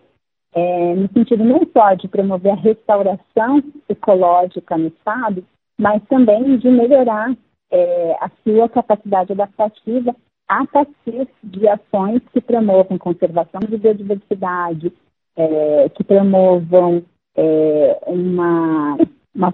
[0.55, 5.45] é, no sentido não só de promover a restauração ecológica no Estado,
[5.77, 7.36] mas também de melhorar
[7.69, 10.15] é, a sua capacidade adaptativa
[10.49, 14.91] a partir de ações que promovam conservação de biodiversidade,
[15.37, 17.03] é, que promovam
[17.37, 18.97] é, uma,
[19.35, 19.53] uma,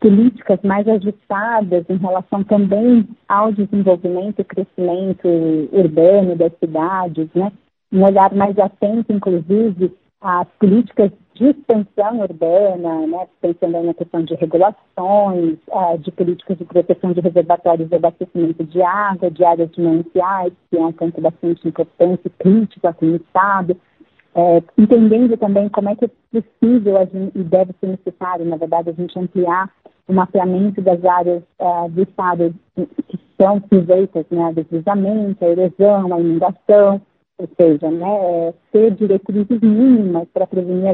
[0.00, 5.28] políticas mais ajustadas em relação também ao desenvolvimento e crescimento
[5.70, 7.52] urbano das cidades, né?
[7.92, 11.12] um olhar mais atento, inclusive, às políticas
[11.48, 17.88] expansão urbana, né, pensando na questão de regulações, uh, de políticas de proteção de reservatórios
[17.88, 23.06] de abastecimento de água, de áreas manunciais, que é um ponto bastante importante crítico aqui
[23.06, 23.76] no Estado,
[24.34, 26.96] é, entendendo também como é que é possível
[27.34, 29.68] e deve ser necessário, na verdade, a gente ampliar
[30.06, 32.54] o mapeamento das áreas uh, do Estado
[33.08, 37.00] que são sujeitas né, a deslizamento, a erosão, a inundação,
[37.40, 40.90] ou seja, né, ter diretrizes mínimas para prevenir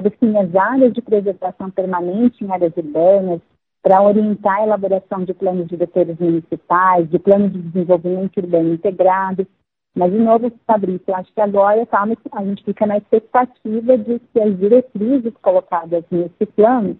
[0.00, 3.40] definir as áreas de preservação permanente em áreas urbanas,
[3.82, 9.46] para orientar a elaboração de planos diretores municipais, de planos de desenvolvimento urbano integrado.
[9.94, 11.86] Mas, de novo, Fabrício, acho que agora
[12.32, 16.96] a gente fica na expectativa de que as diretrizes colocadas nesse plano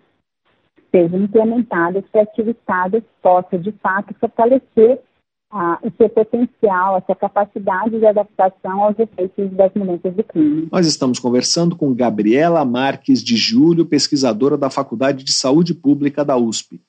[0.90, 5.00] sejam implementadas para que o Estado possa, de fato, fortalecer
[5.56, 10.68] a, o seu potencial, a sua capacidade de adaptação aos efeitos das mudanças do clima.
[10.70, 16.36] Nós estamos conversando com Gabriela Marques de Júlio, pesquisadora da Faculdade de Saúde Pública da
[16.36, 16.80] USP.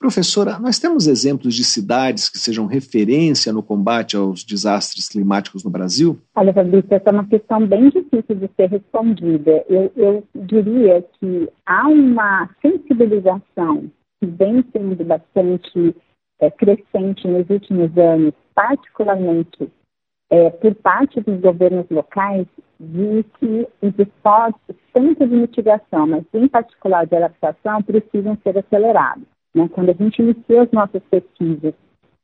[0.00, 5.70] Professora, nós temos exemplos de cidades que sejam referência no combate aos desastres climáticos no
[5.70, 6.18] Brasil?
[6.34, 9.62] Olha, Fabrício, essa é uma questão bem difícil de ser respondida.
[9.68, 15.94] Eu, eu diria que há uma sensibilização que vem sendo bastante
[16.40, 19.70] é, crescente nos últimos anos, particularmente
[20.30, 22.46] é, por parte dos governos locais,
[22.78, 29.24] de que os esforços, tanto de mitigação, mas em particular de adaptação, precisam ser acelerados.
[29.54, 29.68] Né?
[29.72, 31.74] Quando a gente iniciou as nossas pesquisas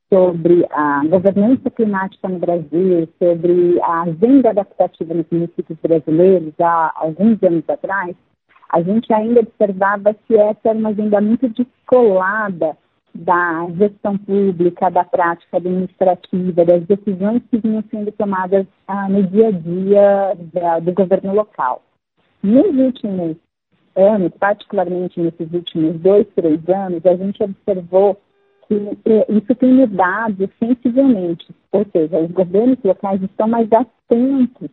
[0.09, 7.43] sobre a governança climática no Brasil, sobre a agenda adaptativa nos municípios brasileiros, há alguns
[7.43, 8.17] anos atrás,
[8.71, 12.77] a gente ainda observava que essa era uma agenda muito descolada
[13.17, 19.49] da gestão pública, da prática administrativa, das decisões que vinham sendo tomadas ah, no dia
[19.49, 21.83] a dia da, do governo local.
[22.43, 23.37] Nos últimos
[23.97, 28.21] anos, particularmente nesses últimos dois, três anos, a gente observou
[28.69, 34.69] que eh, isso tem mudado sensivelmente, ou seja, os governos locais estão mais atentos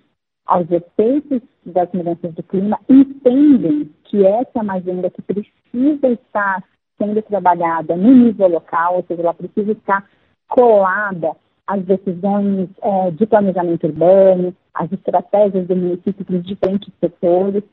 [0.46, 6.64] aos efeitos das mudanças do clima, entendem que essa é uma agenda que precisa estar
[6.98, 10.08] sendo trabalhada no nível local, ou seja, ela precisa estar
[10.48, 11.36] colada
[11.66, 17.64] às decisões é, de planejamento urbano, às estratégias do município nos diferentes setores.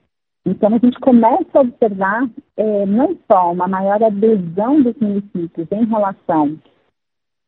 [0.47, 5.85] Então, a gente começa a observar é, não só uma maior adesão dos municípios em
[5.85, 6.59] relação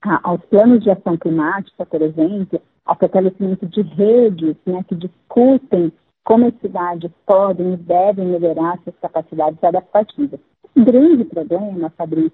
[0.03, 5.93] a, aos planos de ação climática, por exemplo, ao fortalecimento de redes né, que discutem
[6.25, 10.41] como as cidades podem e devem melhorar suas capacidades adaptativas.
[10.77, 12.33] Grande problema, Fabrício,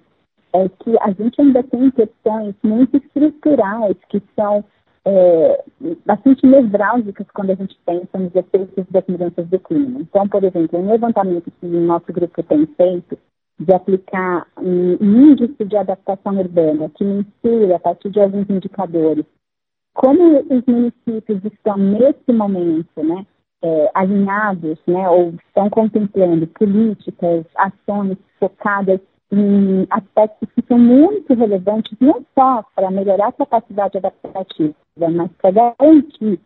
[0.53, 4.63] é que a gente ainda tem questões muito estruturais que são
[5.05, 5.63] é,
[6.05, 10.01] bastante nevrálgicas quando a gente pensa nos efeitos das mudanças do clima.
[10.01, 13.17] Então, por exemplo, um levantamento que o nosso grupo tem feito
[13.59, 19.25] de aplicar um índice de adaptação urbana que mensura a partir de alguns indicadores
[19.93, 23.25] como os municípios estão nesse momento, né,
[23.61, 28.99] é, alinhados, né, ou estão contemplando políticas, ações focadas
[29.31, 35.51] em aspectos que são muito relevantes, não só para melhorar a capacidade adaptativa, mas para
[35.51, 36.39] garantir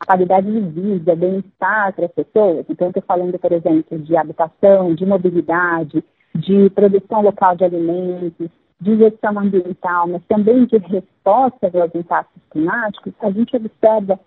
[0.00, 2.66] a qualidade de vida, bem-estar para as pessoas.
[2.68, 6.04] Então, estou falando, por exemplo, de habitação, de mobilidade,
[6.34, 8.48] de produção local de alimentos,
[8.80, 14.20] de gestão ambiental, mas também de respostas aos impactos climáticos, a gente observa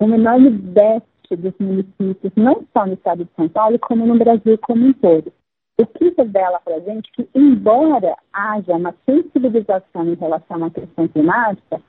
[0.00, 4.58] um enorme déficit dos municípios, não só no estado de São Paulo, como no Brasil
[4.58, 5.32] como um todo.
[5.78, 11.08] O que revela para a gente que, embora haja uma sensibilização em relação à questão
[11.08, 11.80] climática,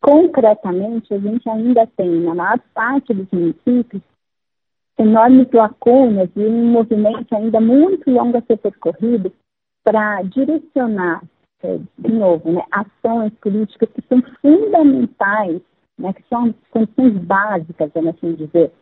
[0.00, 4.02] concretamente a gente ainda tem, na maior parte dos municípios,
[4.98, 9.32] enormes lacunas e um movimento ainda muito longo a ser percorrido
[9.82, 11.22] para direcionar,
[11.62, 15.62] é, de novo, né, ações políticas que são fundamentais
[16.00, 18.72] né, que são condições básicas, vamos assim dizer,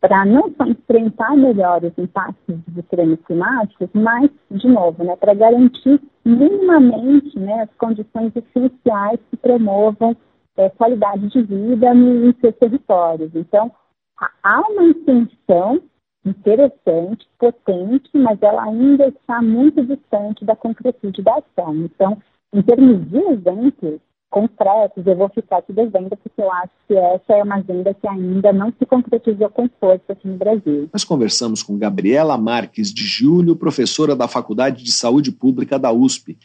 [0.00, 5.34] para não só enfrentar melhor os impactos dos extremos climáticos, mas, de novo, né, para
[5.34, 10.16] garantir minimamente né, as condições essenciais que promovam
[10.56, 13.30] é, qualidade de vida em seus territórios.
[13.34, 13.70] Então,
[14.42, 15.82] há uma intenção
[16.24, 21.74] interessante, potente, mas ela ainda está muito distante da concretude da ação.
[21.76, 22.18] Então,
[22.52, 24.00] em termos de exemplos
[24.30, 28.08] concretos, eu vou ficar aqui devendo, porque eu acho que essa é uma agenda que
[28.08, 30.88] ainda não se concretizou com força aqui no Brasil.
[30.92, 36.38] Nós conversamos com Gabriela Marques de Júlio, professora da Faculdade de Saúde Pública da USP,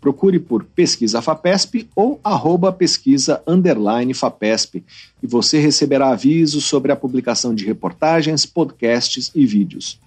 [0.03, 4.83] Procure por Pesquisa FAPESP ou arroba pesquisa underline FAPESP
[5.23, 10.01] e você receberá avisos sobre a publicação de reportagens, podcasts e vídeos.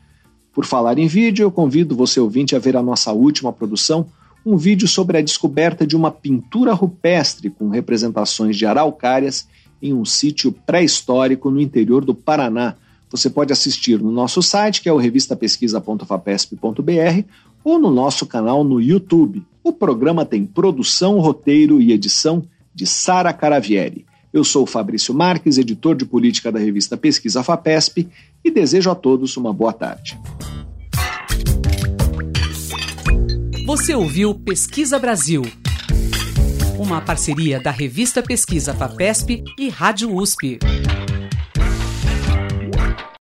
[0.53, 4.05] Por falar em vídeo, eu convido você ouvinte a ver a nossa última produção,
[4.45, 9.47] um vídeo sobre a descoberta de uma pintura rupestre com representações de araucárias
[9.81, 12.75] em um sítio pré-histórico no interior do Paraná,
[13.09, 17.23] você pode assistir no nosso site, que é o revistapesquisa.fapesp.br,
[17.63, 19.41] ou no nosso canal no YouTube.
[19.66, 24.05] O programa tem produção, roteiro e edição de Sara Caravieri.
[24.32, 28.07] Eu sou Fabrício Marques, editor de política da revista Pesquisa FAPESP,
[28.43, 30.20] e desejo a todos uma boa tarde.
[33.66, 35.41] Você ouviu Pesquisa Brasil,
[36.78, 40.59] uma parceria da revista Pesquisa FAPESP e Rádio USP.